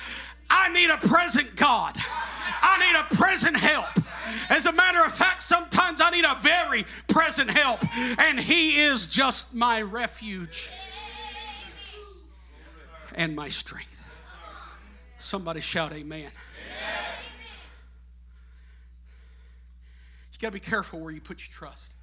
I 0.48 0.68
need 0.68 0.90
a 0.90 0.98
present 0.98 1.56
God. 1.56 1.96
I 1.96 2.78
need 2.78 2.96
a 2.96 3.16
present 3.16 3.56
help. 3.56 3.88
As 4.50 4.66
a 4.66 4.72
matter 4.72 5.00
of 5.00 5.12
fact, 5.12 5.42
sometimes 5.42 6.00
I 6.00 6.10
need 6.10 6.24
a 6.24 6.36
very 6.40 6.84
present 7.08 7.50
help, 7.50 7.80
and 8.20 8.38
He 8.38 8.80
is 8.82 9.08
just 9.08 9.52
my 9.52 9.82
refuge 9.82 10.70
and 13.14 13.34
my 13.34 13.48
strength. 13.48 14.02
Somebody 15.18 15.60
shout, 15.60 15.92
Amen. 15.92 16.30
You 20.32 20.38
got 20.40 20.48
to 20.48 20.52
be 20.52 20.60
careful 20.60 21.00
where 21.00 21.12
you 21.12 21.20
put 21.20 21.40
your 21.40 21.52
trust. 21.52 21.94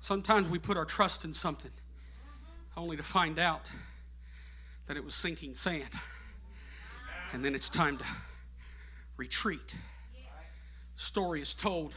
Sometimes 0.00 0.48
we 0.48 0.58
put 0.58 0.76
our 0.76 0.84
trust 0.84 1.24
in 1.24 1.32
something 1.32 1.70
only 2.76 2.96
to 2.96 3.02
find 3.02 3.38
out 3.38 3.70
that 4.86 4.96
it 4.96 5.04
was 5.04 5.14
sinking 5.14 5.54
sand. 5.54 5.90
And 7.32 7.44
then 7.44 7.54
it's 7.54 7.68
time 7.68 7.98
to 7.98 8.04
retreat. 9.16 9.76
Story 10.96 11.40
is 11.40 11.54
told 11.54 11.94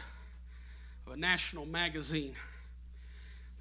of 1.07 1.13
a 1.13 1.17
national 1.17 1.65
magazine 1.65 2.35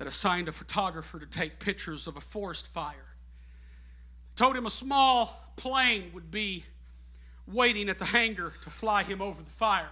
that 0.01 0.09
assigned 0.09 0.49
a 0.49 0.53
photographer 0.53 1.19
to 1.19 1.27
take 1.27 1.59
pictures 1.59 2.07
of 2.07 2.17
a 2.17 2.23
forest 2.23 2.67
fire. 2.67 3.13
Told 4.35 4.57
him 4.57 4.65
a 4.65 4.71
small 4.71 5.53
plane 5.57 6.11
would 6.15 6.31
be 6.31 6.65
waiting 7.47 7.91
at 7.91 7.99
the 7.99 8.07
hangar 8.07 8.55
to 8.63 8.71
fly 8.71 9.03
him 9.03 9.21
over 9.21 9.43
the 9.43 9.51
fire. 9.51 9.91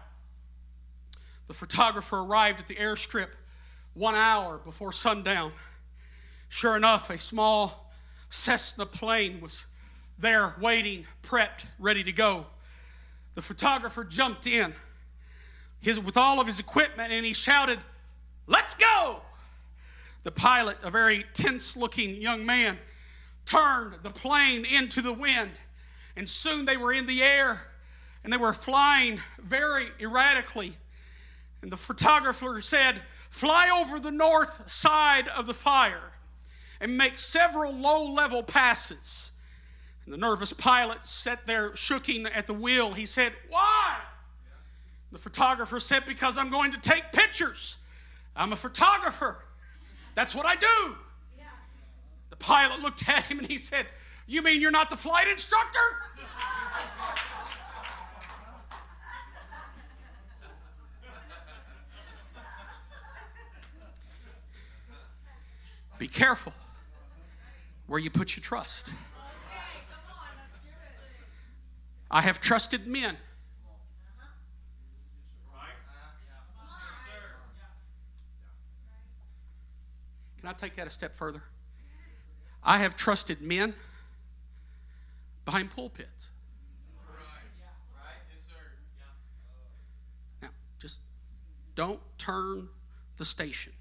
The 1.47 1.53
photographer 1.53 2.21
arrived 2.21 2.59
at 2.59 2.69
the 2.69 2.77
airstrip 2.77 3.29
one 3.93 4.15
hour 4.15 4.57
before 4.57 4.93
sundown. 4.93 5.53
Sure 6.49 6.75
enough, 6.75 7.11
a 7.11 7.19
small 7.19 7.93
Cessna 8.31 8.87
plane 8.87 9.43
was 9.43 9.67
there 10.19 10.55
waiting, 10.59 11.05
prepped, 11.23 11.67
ready 11.79 12.03
to 12.03 12.13
go. 12.13 12.47
The 13.35 13.43
photographer 13.43 14.05
jumped 14.05 14.47
in 14.47 14.73
his, 15.83 16.01
with 16.01 16.17
all 16.17 16.41
of 16.41 16.47
his 16.47 16.59
equipment 16.59 17.13
and 17.13 17.27
he 17.27 17.35
shouted, 17.35 17.81
Let's 18.47 18.75
go! 18.75 19.21
The 20.23 20.33
pilot, 20.33 20.77
a 20.83 20.91
very 20.91 21.25
tense 21.33 21.77
looking 21.77 22.21
young 22.21 22.45
man, 22.45 22.79
turned 23.45 23.95
the 24.03 24.11
plane 24.11 24.65
into 24.65 25.01
the 25.01 25.13
wind, 25.13 25.53
and 26.17 26.29
soon 26.29 26.65
they 26.65 26.77
were 26.77 26.93
in 26.93 27.07
the 27.07 27.23
air 27.23 27.63
and 28.25 28.33
they 28.33 28.37
were 28.37 28.53
flying 28.53 29.21
very 29.41 29.87
erratically. 30.01 30.75
And 31.63 31.73
the 31.73 31.77
photographer 31.77 32.61
said, 32.61 33.03
Fly 33.31 33.71
over 33.71 34.01
the 34.01 34.11
north 34.11 34.71
side 34.71 35.29
of 35.29 35.47
the 35.47 35.55
fire 35.55 36.13
and 36.81 36.97
make 36.97 37.19
several 37.19 37.73
low 37.73 38.05
level 38.05 38.43
passes. 38.43 39.33
And 40.05 40.13
the 40.13 40.19
nervous 40.19 40.53
pilot 40.53 41.07
sat 41.07 41.47
there 41.47 41.71
shooking 41.71 42.29
at 42.35 42.47
the 42.47 42.55
wheel. 42.55 42.93
He 42.93 43.07
said, 43.07 43.33
Why? 43.49 43.97
The 45.13 45.19
photographer 45.19 45.81
said, 45.81 46.05
Because 46.07 46.39
I'm 46.39 46.51
going 46.51 46.73
to 46.73 46.81
take 46.81 47.13
pictures. 47.13 47.79
I'm 48.37 48.53
a 48.53 48.57
photographer. 48.57 49.45
That's 50.19 50.35
what 50.35 50.47
I 50.47 50.57
do. 50.57 50.97
The 52.31 52.37
pilot 52.39 52.81
looked 52.81 53.09
at 53.09 53.27
him 53.27 53.39
and 53.39 53.47
he 53.47 53.57
said, 53.57 53.87
You 54.27 54.43
mean 54.43 54.61
you're 54.61 54.73
not 54.73 54.91
the 54.91 54.97
flight 54.97 55.29
instructor? 55.29 55.79
Be 66.01 66.09
careful 66.09 66.53
where 67.87 68.01
you 68.01 68.11
put 68.11 68.37
your 68.37 68.43
trust. 68.43 68.95
I 72.11 72.23
have 72.23 72.41
trusted 72.41 72.89
men. 72.89 73.17
Can 80.41 80.49
I 80.49 80.53
take 80.53 80.77
that 80.77 80.87
a 80.87 80.91
step 80.91 81.17
further? 81.17 81.43
I 82.63 82.79
have 82.79 82.97
trusted 82.97 83.41
men 83.41 83.75
behind 85.45 85.71
pulpits. 85.71 86.31
Now, 90.43 90.49
just 90.79 91.01
don't 91.75 92.01
turn 92.19 92.69
the 93.17 93.25
station. 93.25 93.73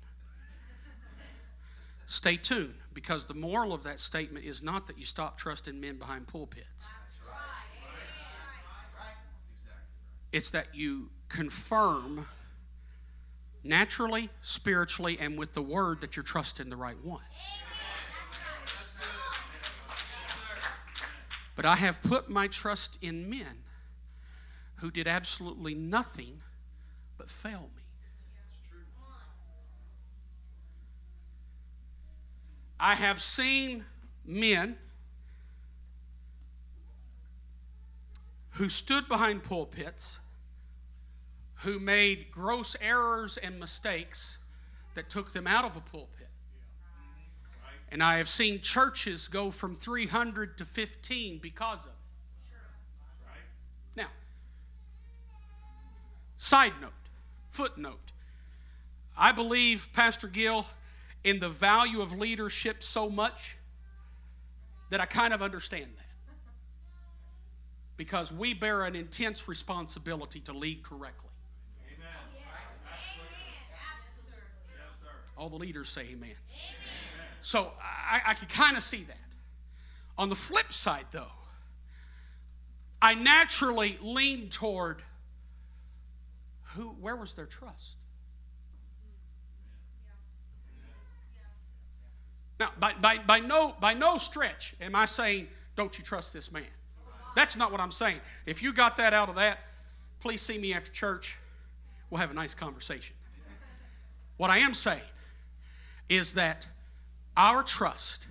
Stay 2.06 2.38
tuned 2.38 2.76
because 2.94 3.26
the 3.26 3.34
moral 3.34 3.74
of 3.74 3.84
that 3.84 4.00
statement 4.00 4.46
is 4.46 4.64
not 4.64 4.88
that 4.88 4.98
you 4.98 5.06
stop 5.06 5.38
trusting 5.38 5.80
men 5.80 5.98
behind 5.98 6.28
pulpits. 6.28 6.90
It's 10.32 10.50
that 10.52 10.74
you 10.74 11.10
confirm 11.30 12.26
naturally, 13.64 14.30
spiritually, 14.42 15.18
and 15.20 15.38
with 15.38 15.54
the 15.54 15.62
word 15.62 16.02
that 16.02 16.16
you're 16.16 16.24
trusting 16.24 16.70
the 16.70 16.76
right 16.76 17.04
one. 17.04 17.24
But 21.56 21.66
I 21.66 21.76
have 21.76 22.02
put 22.04 22.30
my 22.30 22.48
trust 22.48 23.00
in 23.02 23.30
men 23.30 23.64
who 24.76 24.92
did 24.92 25.08
absolutely 25.08 25.74
nothing 25.74 26.42
but 27.18 27.30
fail 27.30 27.70
me. 27.76 27.82
I 32.80 32.94
have 32.94 33.20
seen 33.20 33.86
men 34.24 34.78
who 38.52 38.70
stood 38.70 39.08
behind 39.08 39.44
pulpits, 39.44 40.20
who 41.64 41.80
made 41.80 42.32
gross 42.32 42.76
errors 42.82 43.38
and 43.38 43.60
mistakes 43.60 44.38
that 44.94 45.10
took 45.10 45.34
them 45.34 45.48
out 45.48 45.66
of 45.66 45.76
a 45.76 45.82
pulpit. 45.82 46.28
And 47.90 48.04
I 48.04 48.18
have 48.18 48.28
seen 48.28 48.62
churches 48.62 49.28
go 49.28 49.50
from 49.50 49.74
300 49.74 50.58
to 50.58 50.66
15 50.66 51.40
because 51.40 51.86
of 51.86 51.92
it. 51.92 53.32
Now, 53.96 54.08
side 56.36 56.74
note, 56.82 56.92
footnote. 57.50 58.12
I 59.18 59.32
believe, 59.32 59.88
Pastor 59.94 60.28
Gill, 60.28 60.66
in 61.24 61.40
the 61.40 61.50
value 61.50 62.02
of 62.02 62.18
leadership 62.18 62.84
so 62.84 63.10
much 63.10 63.58
that 64.90 65.02
I 65.02 65.06
kind 65.06 65.34
of 65.34 65.42
understand 65.42 65.88
that. 65.98 66.04
Because 67.96 68.32
we 68.32 68.54
bear 68.54 68.84
an 68.84 68.96
intense 68.96 69.48
responsibility 69.48 70.40
to 70.42 70.54
lead 70.54 70.84
correctly. 70.84 71.32
All 75.38 75.50
the 75.50 75.58
leaders 75.58 75.90
say 75.90 76.02
amen. 76.12 76.32
So 77.42 77.72
I, 77.82 78.22
I 78.28 78.34
can 78.34 78.48
kind 78.48 78.76
of 78.76 78.84
see 78.84 79.04
that. 79.04 79.18
On 80.18 80.30
the 80.30 80.36
flip 80.36 80.74
side, 80.74 81.06
though, 81.12 81.32
I 83.02 83.14
naturally 83.14 83.98
lean 84.02 84.50
toward 84.50 85.04
who, 86.76 86.90
where 87.00 87.16
was 87.16 87.34
their 87.34 87.46
trust? 87.46 87.98
Now, 92.60 92.72
by, 92.80 92.94
by, 93.00 93.20
by, 93.20 93.40
no, 93.40 93.76
by 93.80 93.94
no 93.94 94.18
stretch 94.18 94.76
am 94.82 94.96
I 94.96 95.06
saying, 95.06 95.48
don't 95.76 95.96
you 95.98 96.04
trust 96.04 96.34
this 96.34 96.52
man. 96.52 96.64
That's 97.36 97.56
not 97.56 97.72
what 97.72 97.80
I'm 97.80 97.92
saying. 97.92 98.20
If 98.48 98.64
you 98.64 98.74
got 98.74 98.98
that 98.98 99.14
out 99.14 99.30
of 99.30 99.36
that, 99.36 99.60
please 100.20 100.42
see 100.42 100.58
me 100.58 100.74
after 100.74 100.92
church. 100.92 101.38
We'll 102.10 102.20
have 102.20 102.32
a 102.32 102.34
nice 102.34 102.56
conversation. 102.56 103.16
What 104.38 104.50
I 104.50 104.58
am 104.58 104.74
saying 104.74 105.02
is 106.10 106.34
that 106.36 106.68
our 107.36 107.64
trust 107.64 108.28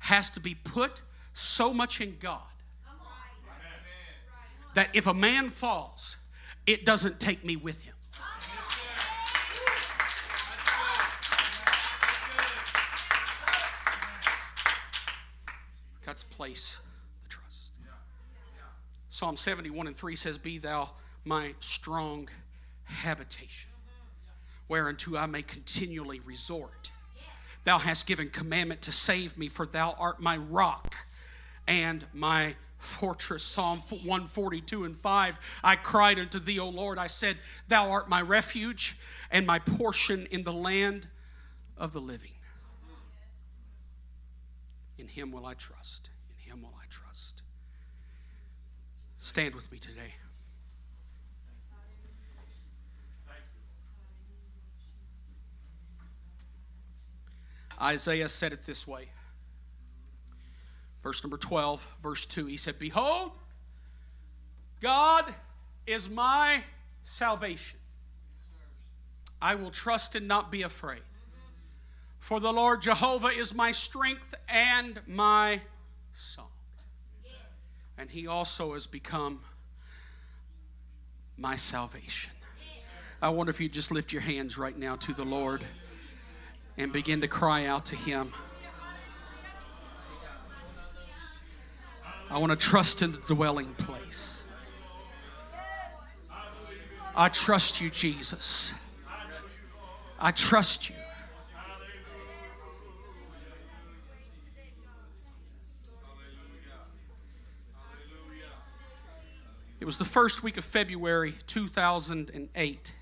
has 0.00 0.30
to 0.30 0.40
be 0.40 0.54
put 0.54 1.02
so 1.32 1.72
much 1.72 2.00
in 2.00 2.16
God 2.20 2.40
that 4.74 4.88
if 4.94 5.06
a 5.06 5.14
man 5.14 5.50
falls, 5.50 6.16
it 6.66 6.84
doesn't 6.84 7.20
take 7.20 7.44
me 7.44 7.56
with 7.56 7.82
him. 7.82 7.94
Got 16.04 16.16
to 16.16 16.26
place 16.26 16.80
the 17.22 17.28
trust. 17.28 17.70
Psalm 19.08 19.36
71 19.36 19.86
and 19.86 19.96
3 19.96 20.16
says, 20.16 20.38
Be 20.38 20.58
thou 20.58 20.90
my 21.24 21.54
strong 21.60 22.28
habitation, 22.84 23.70
whereunto 24.68 25.16
I 25.16 25.26
may 25.26 25.42
continually 25.42 26.20
resort. 26.20 26.81
Thou 27.64 27.78
hast 27.78 28.06
given 28.06 28.28
commandment 28.28 28.82
to 28.82 28.92
save 28.92 29.38
me, 29.38 29.48
for 29.48 29.66
thou 29.66 29.94
art 29.98 30.20
my 30.20 30.36
rock 30.36 30.94
and 31.66 32.04
my 32.12 32.56
fortress. 32.78 33.44
Psalm 33.44 33.80
142 33.88 34.84
and 34.84 34.96
5. 34.96 35.60
I 35.62 35.76
cried 35.76 36.18
unto 36.18 36.38
thee, 36.38 36.58
O 36.58 36.68
Lord. 36.68 36.98
I 36.98 37.06
said, 37.06 37.38
Thou 37.68 37.90
art 37.90 38.08
my 38.08 38.20
refuge 38.20 38.98
and 39.30 39.46
my 39.46 39.60
portion 39.60 40.26
in 40.30 40.42
the 40.42 40.52
land 40.52 41.06
of 41.76 41.92
the 41.92 42.00
living. 42.00 42.30
In 44.98 45.08
him 45.08 45.30
will 45.32 45.46
I 45.46 45.54
trust. 45.54 46.10
In 46.30 46.50
him 46.50 46.62
will 46.62 46.74
I 46.80 46.86
trust. 46.88 47.42
Stand 49.18 49.54
with 49.54 49.70
me 49.70 49.78
today. 49.78 50.14
Isaiah 57.82 58.28
said 58.28 58.52
it 58.52 58.62
this 58.64 58.86
way. 58.86 59.08
Verse 61.02 61.24
number 61.24 61.36
12, 61.36 61.96
verse 62.02 62.26
2. 62.26 62.46
He 62.46 62.56
said, 62.56 62.78
Behold, 62.78 63.32
God 64.80 65.24
is 65.86 66.08
my 66.08 66.62
salvation. 67.02 67.78
I 69.40 69.56
will 69.56 69.72
trust 69.72 70.14
and 70.14 70.28
not 70.28 70.52
be 70.52 70.62
afraid. 70.62 71.02
For 72.20 72.38
the 72.38 72.52
Lord 72.52 72.82
Jehovah 72.82 73.28
is 73.28 73.52
my 73.52 73.72
strength 73.72 74.32
and 74.48 75.00
my 75.08 75.60
song. 76.12 76.46
And 77.98 78.08
he 78.08 78.28
also 78.28 78.74
has 78.74 78.86
become 78.86 79.40
my 81.36 81.56
salvation. 81.56 82.32
I 83.20 83.30
wonder 83.30 83.50
if 83.50 83.60
you 83.60 83.68
just 83.68 83.90
lift 83.90 84.12
your 84.12 84.22
hands 84.22 84.56
right 84.56 84.76
now 84.76 84.94
to 84.96 85.12
the 85.12 85.24
Lord 85.24 85.64
and 86.76 86.92
begin 86.92 87.20
to 87.20 87.28
cry 87.28 87.66
out 87.66 87.86
to 87.86 87.96
him. 87.96 88.32
I 92.30 92.38
want 92.38 92.50
to 92.50 92.56
trust 92.56 93.02
in 93.02 93.12
the 93.12 93.18
dwelling 93.18 93.74
place. 93.74 94.44
I 97.14 97.28
trust 97.28 97.80
you, 97.80 97.90
Jesus. 97.90 98.72
I 100.18 100.30
trust 100.30 100.88
you. 100.88 100.96
It 109.78 109.84
was 109.84 109.98
the 109.98 110.04
first 110.04 110.44
week 110.44 110.56
of 110.56 110.64
February 110.64 111.34
2008. 111.48 112.94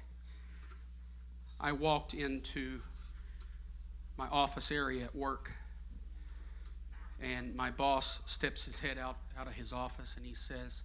I 1.60 1.72
walked 1.72 2.14
into 2.14 2.80
my 4.20 4.28
office 4.28 4.70
area 4.70 5.02
at 5.04 5.16
work, 5.16 5.50
and 7.22 7.56
my 7.56 7.70
boss 7.70 8.20
steps 8.26 8.66
his 8.66 8.78
head 8.80 8.98
out, 8.98 9.16
out 9.38 9.46
of 9.46 9.54
his 9.54 9.72
office 9.72 10.14
and 10.18 10.26
he 10.26 10.34
says, 10.34 10.84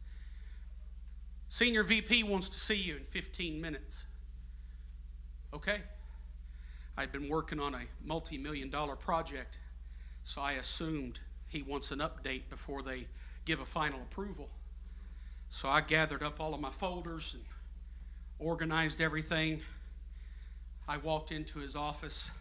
Senior 1.50 1.84
VP 1.84 2.24
wants 2.24 2.48
to 2.48 2.58
see 2.58 2.76
you 2.76 2.96
in 2.96 3.04
15 3.04 3.60
minutes. 3.60 4.06
Okay. 5.54 5.82
I'd 6.98 7.12
been 7.12 7.28
working 7.28 7.60
on 7.60 7.76
a 7.76 7.82
multi 8.06 8.38
million 8.38 8.70
dollar 8.70 8.96
project, 8.96 9.60
so 10.24 10.40
I 10.40 10.54
assumed 10.54 11.20
he 11.50 11.62
wants 11.62 11.92
an 11.92 12.00
update 12.00 12.50
before 12.50 12.84
they 12.84 13.08
give 13.44 13.60
a 13.60 13.66
final 13.66 14.00
approval. 14.00 14.48
So 15.50 15.68
I 15.68 15.82
gathered 15.82 16.24
up 16.24 16.40
all 16.40 16.54
of 16.54 16.62
my 16.62 16.72
folders 16.72 17.34
and 17.34 17.44
organized 18.40 19.02
everything. 19.02 19.62
I 20.88 20.96
walked 20.98 21.34
into 21.34 21.60
his 21.60 21.76
office. 21.76 22.32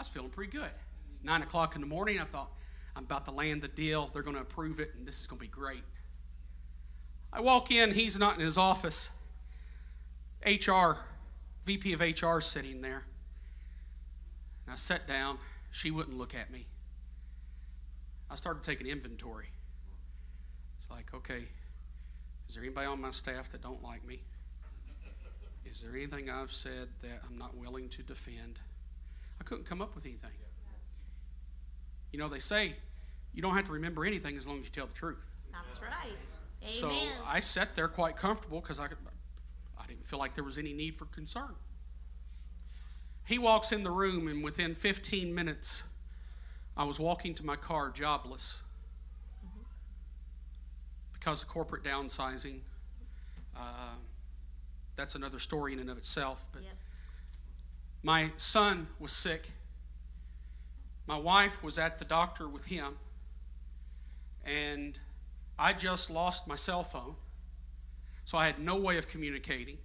I 0.00 0.02
was 0.02 0.08
feeling 0.08 0.30
pretty 0.30 0.50
good. 0.56 0.70
Nine 1.22 1.42
o'clock 1.42 1.74
in 1.74 1.82
the 1.82 1.86
morning, 1.86 2.18
I 2.18 2.24
thought, 2.24 2.50
I'm 2.96 3.04
about 3.04 3.26
to 3.26 3.32
land 3.32 3.60
the 3.60 3.68
deal. 3.68 4.08
They're 4.10 4.22
going 4.22 4.34
to 4.34 4.40
approve 4.40 4.80
it, 4.80 4.92
and 4.96 5.06
this 5.06 5.20
is 5.20 5.26
going 5.26 5.38
to 5.38 5.42
be 5.42 5.46
great. 5.46 5.82
I 7.30 7.42
walk 7.42 7.70
in, 7.70 7.92
he's 7.92 8.18
not 8.18 8.36
in 8.36 8.40
his 8.40 8.56
office. 8.56 9.10
HR, 10.46 10.92
VP 11.66 11.92
of 11.92 12.00
HR, 12.00 12.40
sitting 12.40 12.80
there. 12.80 13.02
And 14.64 14.72
I 14.72 14.76
sat 14.76 15.06
down. 15.06 15.36
She 15.70 15.90
wouldn't 15.90 16.16
look 16.16 16.34
at 16.34 16.50
me. 16.50 16.64
I 18.30 18.36
started 18.36 18.62
taking 18.62 18.86
inventory. 18.86 19.50
It's 20.78 20.90
like, 20.90 21.12
okay, 21.12 21.42
is 22.48 22.54
there 22.54 22.64
anybody 22.64 22.86
on 22.86 23.02
my 23.02 23.10
staff 23.10 23.50
that 23.50 23.60
don't 23.60 23.82
like 23.82 24.06
me? 24.06 24.20
Is 25.70 25.82
there 25.82 25.94
anything 25.94 26.30
I've 26.30 26.52
said 26.52 26.88
that 27.02 27.20
I'm 27.28 27.36
not 27.36 27.54
willing 27.54 27.90
to 27.90 28.02
defend? 28.02 28.60
I 29.40 29.44
couldn't 29.44 29.64
come 29.64 29.80
up 29.80 29.94
with 29.94 30.04
anything. 30.04 30.30
You 32.12 32.18
know, 32.18 32.28
they 32.28 32.38
say 32.38 32.74
you 33.32 33.42
don't 33.42 33.54
have 33.54 33.64
to 33.66 33.72
remember 33.72 34.04
anything 34.04 34.36
as 34.36 34.46
long 34.46 34.58
as 34.58 34.64
you 34.64 34.70
tell 34.70 34.86
the 34.86 34.92
truth. 34.92 35.24
That's 35.52 35.80
right. 35.80 36.16
Amen. 36.62 36.72
So 36.72 36.92
I 37.26 37.40
sat 37.40 37.74
there 37.74 37.88
quite 37.88 38.16
comfortable 38.16 38.60
because 38.60 38.78
I, 38.78 38.88
could- 38.88 38.98
I 39.80 39.86
didn't 39.86 40.06
feel 40.06 40.18
like 40.18 40.34
there 40.34 40.44
was 40.44 40.58
any 40.58 40.72
need 40.72 40.96
for 40.96 41.06
concern. 41.06 41.54
He 43.24 43.38
walks 43.38 43.70
in 43.70 43.84
the 43.84 43.90
room, 43.90 44.26
and 44.28 44.42
within 44.42 44.74
15 44.74 45.32
minutes, 45.34 45.84
I 46.76 46.84
was 46.84 46.98
walking 46.98 47.32
to 47.34 47.46
my 47.46 47.54
car 47.56 47.90
jobless 47.90 48.64
because 51.12 51.42
of 51.42 51.48
corporate 51.48 51.84
downsizing. 51.84 52.60
Uh, 53.56 53.94
that's 54.96 55.14
another 55.14 55.38
story 55.38 55.72
in 55.74 55.78
and 55.78 55.90
of 55.90 55.96
itself. 55.98 56.48
But 56.52 56.62
Yep. 56.62 56.72
My 58.02 58.30
son 58.36 58.86
was 58.98 59.12
sick. 59.12 59.52
My 61.06 61.18
wife 61.18 61.62
was 61.62 61.78
at 61.78 61.98
the 61.98 62.04
doctor 62.04 62.48
with 62.48 62.66
him. 62.66 62.96
And 64.44 64.98
I 65.58 65.72
just 65.72 66.10
lost 66.10 66.48
my 66.48 66.56
cell 66.56 66.82
phone. 66.82 67.14
So 68.24 68.38
I 68.38 68.46
had 68.46 68.58
no 68.58 68.76
way 68.76 68.96
of 68.96 69.08
communicating. 69.08 69.76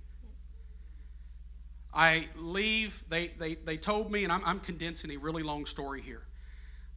I 1.94 2.28
leave, 2.36 3.04
they, 3.10 3.30
they, 3.40 3.56
they 3.56 3.78
told 3.78 4.12
me, 4.12 4.24
and 4.24 4.32
I'm, 4.32 4.42
I'm 4.46 4.60
condensing 4.60 5.12
a 5.12 5.18
really 5.18 5.44
long 5.44 5.66
story 5.66 6.02
here. 6.02 6.24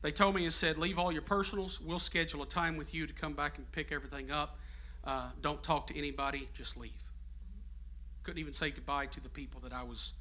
They 0.02 0.10
told 0.10 0.34
me 0.34 0.44
and 0.44 0.52
said, 0.52 0.78
Leave 0.78 0.98
all 0.98 1.10
your 1.10 1.22
personals. 1.22 1.80
We'll 1.80 1.98
schedule 1.98 2.42
a 2.42 2.46
time 2.46 2.76
with 2.76 2.94
you 2.94 3.06
to 3.06 3.14
come 3.14 3.32
back 3.32 3.58
and 3.58 3.70
pick 3.72 3.90
everything 3.90 4.30
up. 4.30 4.58
Uh, 5.04 5.30
don't 5.40 5.62
talk 5.62 5.86
to 5.88 5.98
anybody, 5.98 6.48
just 6.54 6.76
leave. 6.76 6.92
Couldn't 8.22 8.40
even 8.40 8.52
say 8.52 8.70
goodbye 8.70 9.06
to 9.06 9.20
the 9.20 9.28
people 9.28 9.60
that 9.62 9.72
I 9.72 9.82
was 9.82 10.12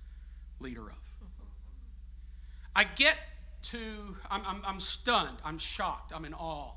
leader 0.60 0.82
of. 0.82 0.98
I 2.76 2.84
get 2.84 3.17
to, 3.63 4.15
I'm, 4.30 4.43
I'm, 4.46 4.62
I'm 4.65 4.80
stunned, 4.80 5.38
I'm 5.43 5.58
shocked, 5.58 6.13
I'm 6.15 6.26
in 6.26 6.34
awe. 6.34 6.72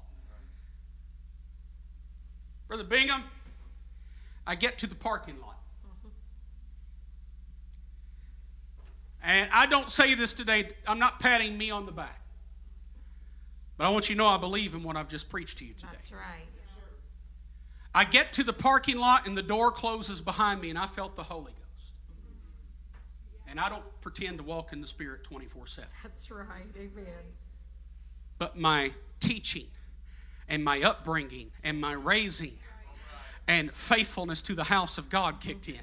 Brother 2.69 2.85
Bingham, 2.85 3.23
I 4.47 4.55
get 4.55 4.79
to 4.79 4.87
the 4.87 4.95
parking 4.95 5.39
lot. 5.41 5.57
And 9.23 9.51
I 9.53 9.67
don't 9.67 9.91
say 9.91 10.15
this 10.15 10.33
today, 10.33 10.69
I'm 10.87 10.99
not 10.99 11.21
patting 11.21 11.59
me 11.59 11.71
on 11.71 11.85
the 11.85 11.93
back. 11.93 12.23
But 13.77 13.87
I 13.87 13.91
want 13.91 14.09
you 14.09 14.15
to 14.15 14.19
know 14.19 14.27
I 14.27 14.39
believe 14.39 14.75
in 14.75 14.83
what 14.83 14.97
I've 14.97 15.09
just 15.09 15.29
preached 15.29 15.59
to 15.59 15.65
you 15.65 15.75
today. 15.75 15.89
That's 15.93 16.13
right. 16.13 16.47
I 17.95 18.05
get 18.05 18.33
to 18.35 18.45
the 18.45 18.53
parking 18.53 18.99
lot 18.99 19.27
and 19.27 19.37
the 19.37 19.43
door 19.43 19.71
closes 19.71 20.21
behind 20.21 20.61
me, 20.61 20.71
and 20.71 20.79
I 20.79 20.87
felt 20.87 21.17
the 21.17 21.25
Holy 21.25 21.53
Ghost. 21.53 21.60
And 23.51 23.59
I 23.59 23.69
don't 23.69 23.85
pretend 24.01 24.39
to 24.39 24.45
walk 24.45 24.73
in 24.73 24.81
the 24.81 24.87
Spirit 24.87 25.25
24 25.25 25.67
7. 25.67 25.91
That's 26.03 26.31
right. 26.31 26.47
Amen. 26.77 27.05
But 28.39 28.57
my 28.57 28.93
teaching 29.19 29.67
and 30.49 30.65
my 30.65 30.81
upbringing 30.83 31.51
and 31.65 31.81
my 31.81 31.93
raising 31.93 32.57
and 33.49 33.73
faithfulness 33.73 34.41
to 34.43 34.55
the 34.55 34.65
house 34.65 34.99
of 34.99 35.11
God 35.11 35.41
kicked 35.41 35.69
in. 35.69 35.81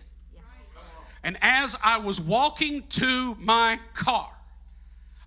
And 1.23 1.37
as 1.41 1.77
I 1.83 1.97
was 1.97 2.21
walking 2.21 2.83
to 2.89 3.35
my 3.35 3.79
car, 3.93 4.29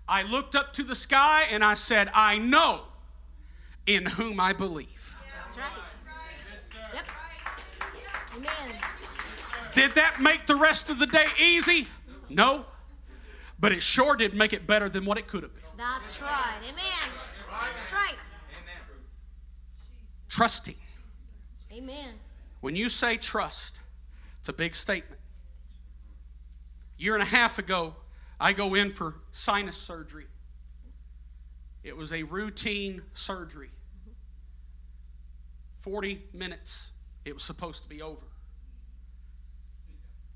I 0.07 0.23
looked 0.23 0.55
up 0.55 0.73
to 0.73 0.83
the 0.83 0.95
sky 0.95 1.45
and 1.51 1.63
I 1.63 1.75
said, 1.75 2.09
I 2.13 2.39
know 2.39 2.81
in 3.85 4.05
whom 4.05 4.39
I 4.39 4.53
believe. 4.53 5.15
That's 5.39 5.57
right. 5.57 5.67
Yep. 6.93 7.05
Amen. 8.37 8.75
Did 9.73 9.91
that 9.91 10.19
make 10.19 10.47
the 10.47 10.55
rest 10.55 10.89
of 10.89 10.99
the 10.99 11.07
day 11.07 11.27
easy? 11.39 11.87
No. 12.35 12.65
But 13.59 13.71
it 13.71 13.81
sure 13.81 14.15
did 14.15 14.33
make 14.33 14.53
it 14.53 14.65
better 14.65 14.89
than 14.89 15.05
what 15.05 15.17
it 15.17 15.27
could 15.27 15.43
have 15.43 15.53
been. 15.53 15.63
That's 15.77 16.21
right. 16.21 16.57
Amen. 16.63 17.11
That's 17.37 17.93
right. 17.93 18.15
Amen. 18.51 18.99
Trusting. 20.29 20.75
Amen. 21.71 22.13
When 22.61 22.75
you 22.75 22.89
say 22.89 23.17
trust, 23.17 23.81
it's 24.39 24.49
a 24.49 24.53
big 24.53 24.75
statement. 24.75 25.19
A 26.99 27.01
year 27.01 27.13
and 27.13 27.23
a 27.23 27.27
half 27.27 27.59
ago, 27.59 27.95
I 28.39 28.53
go 28.53 28.73
in 28.73 28.89
for 28.89 29.15
sinus 29.31 29.77
surgery. 29.77 30.25
It 31.83 31.97
was 31.97 32.11
a 32.11 32.23
routine 32.23 33.01
surgery. 33.13 33.69
40 35.79 36.21
minutes, 36.33 36.91
it 37.25 37.33
was 37.33 37.43
supposed 37.43 37.83
to 37.83 37.89
be 37.89 38.01
over. 38.01 38.25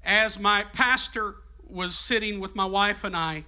As 0.03 0.39
my 0.39 0.63
pastor 0.73 1.35
was 1.75 1.95
sitting 1.95 2.39
with 2.39 2.55
my 2.55 2.65
wife 2.65 3.03
and 3.03 3.15
I, 3.15 3.43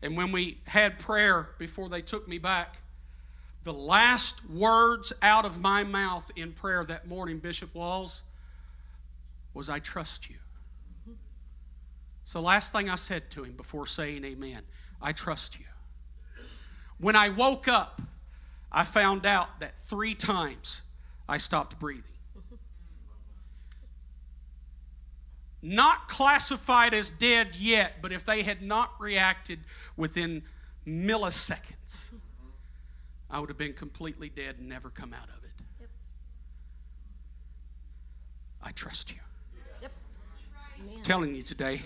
And 0.00 0.16
when 0.16 0.30
we 0.30 0.58
had 0.68 0.98
prayer 1.00 1.48
before 1.58 1.88
they 1.88 2.02
took 2.02 2.28
me 2.28 2.38
back, 2.38 2.78
the 3.64 3.72
last 3.72 4.48
words 4.48 5.12
out 5.22 5.44
of 5.44 5.60
my 5.60 5.82
mouth 5.82 6.30
in 6.36 6.52
prayer 6.52 6.84
that 6.84 7.08
morning, 7.08 7.38
Bishop 7.38 7.74
Walls, 7.74 8.22
was 9.54 9.68
I 9.68 9.80
trust 9.80 10.30
you. 10.30 10.36
So, 12.24 12.40
last 12.40 12.72
thing 12.72 12.88
I 12.88 12.94
said 12.94 13.30
to 13.30 13.42
him 13.42 13.54
before 13.54 13.86
saying 13.86 14.24
amen, 14.24 14.62
I 15.02 15.12
trust 15.12 15.58
you. 15.58 15.64
When 16.98 17.16
I 17.16 17.30
woke 17.30 17.66
up, 17.66 18.02
I 18.70 18.84
found 18.84 19.24
out 19.24 19.60
that 19.60 19.78
three 19.78 20.14
times 20.14 20.82
I 21.28 21.38
stopped 21.38 21.78
breathing. 21.78 22.04
Not 25.60 26.08
classified 26.08 26.94
as 26.94 27.10
dead 27.10 27.56
yet, 27.56 27.94
but 28.00 28.12
if 28.12 28.24
they 28.24 28.42
had 28.42 28.62
not 28.62 28.92
reacted 29.00 29.58
within 29.96 30.42
milliseconds, 30.86 32.10
I 33.30 33.40
would 33.40 33.48
have 33.48 33.58
been 33.58 33.72
completely 33.72 34.28
dead 34.28 34.56
and 34.58 34.68
never 34.68 34.88
come 34.88 35.12
out 35.12 35.28
of 35.28 35.44
it. 35.44 35.88
I 38.62 38.70
trust 38.70 39.10
you. 39.10 39.18
Yep. 39.82 39.92
Amen. 40.80 41.02
telling 41.02 41.34
you 41.34 41.42
today. 41.42 41.82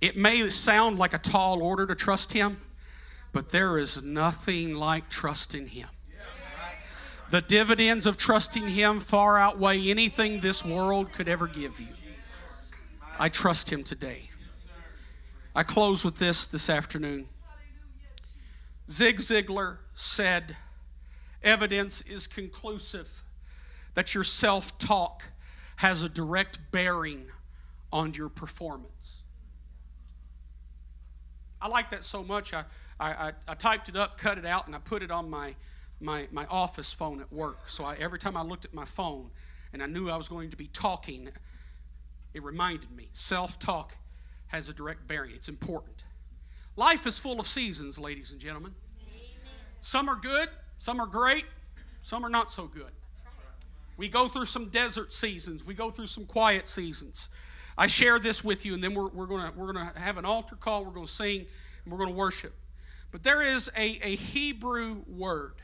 It 0.00 0.16
may 0.16 0.48
sound 0.48 0.98
like 0.98 1.12
a 1.12 1.18
tall 1.18 1.62
order 1.62 1.86
to 1.86 1.94
trust 1.94 2.32
Him, 2.32 2.60
but 3.32 3.50
there 3.50 3.78
is 3.78 4.02
nothing 4.02 4.74
like 4.74 5.10
trusting 5.10 5.68
Him. 5.68 5.88
The 7.30 7.42
dividends 7.42 8.06
of 8.06 8.16
trusting 8.16 8.68
Him 8.68 8.98
far 8.98 9.38
outweigh 9.38 9.88
anything 9.88 10.40
this 10.40 10.64
world 10.64 11.12
could 11.12 11.28
ever 11.28 11.46
give 11.46 11.78
you. 11.78 11.88
I 13.20 13.28
trust 13.28 13.70
Him 13.70 13.84
today. 13.84 14.30
I 15.54 15.62
close 15.62 16.06
with 16.06 16.16
this 16.16 16.46
this 16.46 16.70
afternoon. 16.70 17.26
Zig 18.88 19.18
Ziglar 19.18 19.76
said, 19.94 20.56
Evidence 21.42 22.00
is 22.00 22.26
conclusive 22.26 23.22
that 23.92 24.14
your 24.14 24.24
self 24.24 24.78
talk 24.78 25.24
has 25.76 26.02
a 26.02 26.08
direct 26.08 26.58
bearing 26.72 27.26
on 27.92 28.14
your 28.14 28.30
performance. 28.30 29.22
I 31.60 31.68
like 31.68 31.90
that 31.90 32.04
so 32.04 32.22
much. 32.22 32.54
I, 32.54 32.64
I, 32.98 33.32
I, 33.46 33.54
typed 33.54 33.90
it 33.90 33.96
up, 33.96 34.16
cut 34.16 34.38
it 34.38 34.46
out, 34.46 34.66
and 34.66 34.74
I 34.74 34.78
put 34.78 35.02
it 35.02 35.10
on 35.10 35.28
my, 35.28 35.54
my, 36.00 36.26
my 36.32 36.46
office 36.46 36.94
phone 36.94 37.20
at 37.20 37.30
work. 37.30 37.68
So 37.68 37.84
I, 37.84 37.96
every 37.96 38.18
time 38.18 38.34
I 38.34 38.42
looked 38.42 38.64
at 38.64 38.72
my 38.72 38.86
phone 38.86 39.30
and 39.74 39.82
I 39.82 39.86
knew 39.86 40.08
I 40.08 40.16
was 40.16 40.28
going 40.28 40.48
to 40.50 40.56
be 40.56 40.68
talking, 40.68 41.28
it 42.34 42.42
reminded 42.42 42.90
me 42.90 43.08
self 43.12 43.58
talk 43.58 43.96
has 44.48 44.68
a 44.68 44.72
direct 44.72 45.06
bearing. 45.06 45.32
It's 45.34 45.48
important. 45.48 46.04
Life 46.76 47.06
is 47.06 47.18
full 47.18 47.40
of 47.40 47.46
seasons, 47.46 47.98
ladies 47.98 48.30
and 48.32 48.40
gentlemen. 48.40 48.74
Some 49.80 50.08
are 50.08 50.16
good, 50.16 50.48
some 50.78 51.00
are 51.00 51.06
great, 51.06 51.44
some 52.02 52.24
are 52.24 52.28
not 52.28 52.52
so 52.52 52.66
good. 52.66 52.92
We 53.96 54.08
go 54.08 54.28
through 54.28 54.46
some 54.46 54.68
desert 54.68 55.12
seasons, 55.12 55.64
we 55.64 55.74
go 55.74 55.90
through 55.90 56.06
some 56.06 56.26
quiet 56.26 56.66
seasons. 56.66 57.30
I 57.76 57.86
share 57.86 58.18
this 58.18 58.44
with 58.44 58.66
you, 58.66 58.74
and 58.74 58.84
then 58.84 58.94
we're, 58.94 59.08
we're 59.08 59.26
going 59.26 59.50
we're 59.56 59.72
gonna 59.72 59.92
have 59.96 60.18
an 60.18 60.24
altar 60.24 60.56
call, 60.56 60.84
we're 60.84 60.90
going 60.90 61.06
to 61.06 61.12
sing, 61.12 61.46
and 61.84 61.92
we're 61.92 61.98
going 61.98 62.10
to 62.10 62.16
worship. 62.16 62.54
But 63.10 63.22
there 63.22 63.42
is 63.42 63.70
a, 63.76 63.98
a 64.02 64.16
Hebrew 64.16 65.02
word 65.08 65.54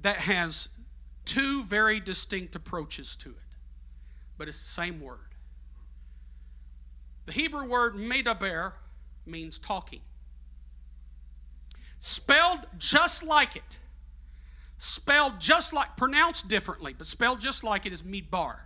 that 0.00 0.16
has 0.16 0.68
two 1.24 1.64
very 1.64 2.00
distinct 2.00 2.56
approaches 2.56 3.14
to 3.16 3.30
it, 3.30 3.47
but 4.38 4.48
it's 4.48 4.60
the 4.60 4.68
same 4.68 5.00
word. 5.00 5.18
The 7.26 7.32
Hebrew 7.32 7.66
word 7.66 7.96
medaber 7.96 8.72
means 9.26 9.58
talking. 9.58 10.00
Spelled 11.98 12.60
just 12.78 13.24
like 13.24 13.56
it, 13.56 13.78
spelled 14.78 15.40
just 15.40 15.74
like, 15.74 15.96
pronounced 15.96 16.48
differently, 16.48 16.94
but 16.96 17.06
spelled 17.06 17.40
just 17.40 17.64
like 17.64 17.84
it 17.84 17.92
is 17.92 18.02
midbar. 18.02 18.60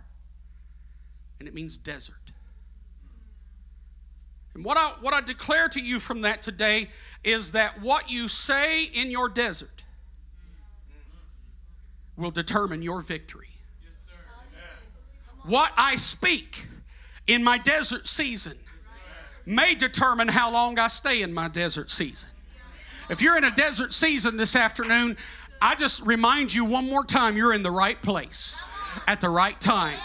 And 1.39 1.47
it 1.47 1.53
means 1.53 1.77
desert. 1.77 2.15
And 4.53 4.63
what 4.63 4.77
I, 4.77 4.93
what 5.01 5.15
I 5.15 5.21
declare 5.21 5.67
to 5.69 5.81
you 5.81 5.99
from 5.99 6.21
that 6.21 6.43
today 6.43 6.89
is 7.23 7.53
that 7.53 7.81
what 7.81 8.11
you 8.11 8.27
say 8.27 8.83
in 8.83 9.09
your 9.09 9.27
desert 9.27 9.83
will 12.15 12.31
determine 12.31 12.83
your 12.83 13.01
victory. 13.01 13.52
What 15.43 15.71
I 15.75 15.97
speak 15.97 16.67
in 17.27 17.43
my 17.43 17.57
desert 17.57 18.07
season 18.07 18.57
may 19.45 19.75
determine 19.75 20.29
how 20.29 20.51
long 20.51 20.79
I 20.79 20.87
stay 20.87 21.21
in 21.21 21.33
my 21.33 21.49
desert 21.49 21.91
season. 21.91 22.29
If 23.09 23.21
you're 23.21 23.37
in 23.37 23.43
a 23.43 23.51
desert 23.51 23.93
season 23.93 24.37
this 24.37 24.55
afternoon, 24.55 25.17
I 25.61 25.75
just 25.75 26.05
remind 26.05 26.53
you 26.53 26.63
one 26.63 26.89
more 26.89 27.03
time 27.03 27.35
you're 27.35 27.53
in 27.53 27.63
the 27.63 27.71
right 27.71 28.01
place 28.01 28.57
at 29.07 29.19
the 29.19 29.29
right 29.29 29.59
time. 29.59 29.97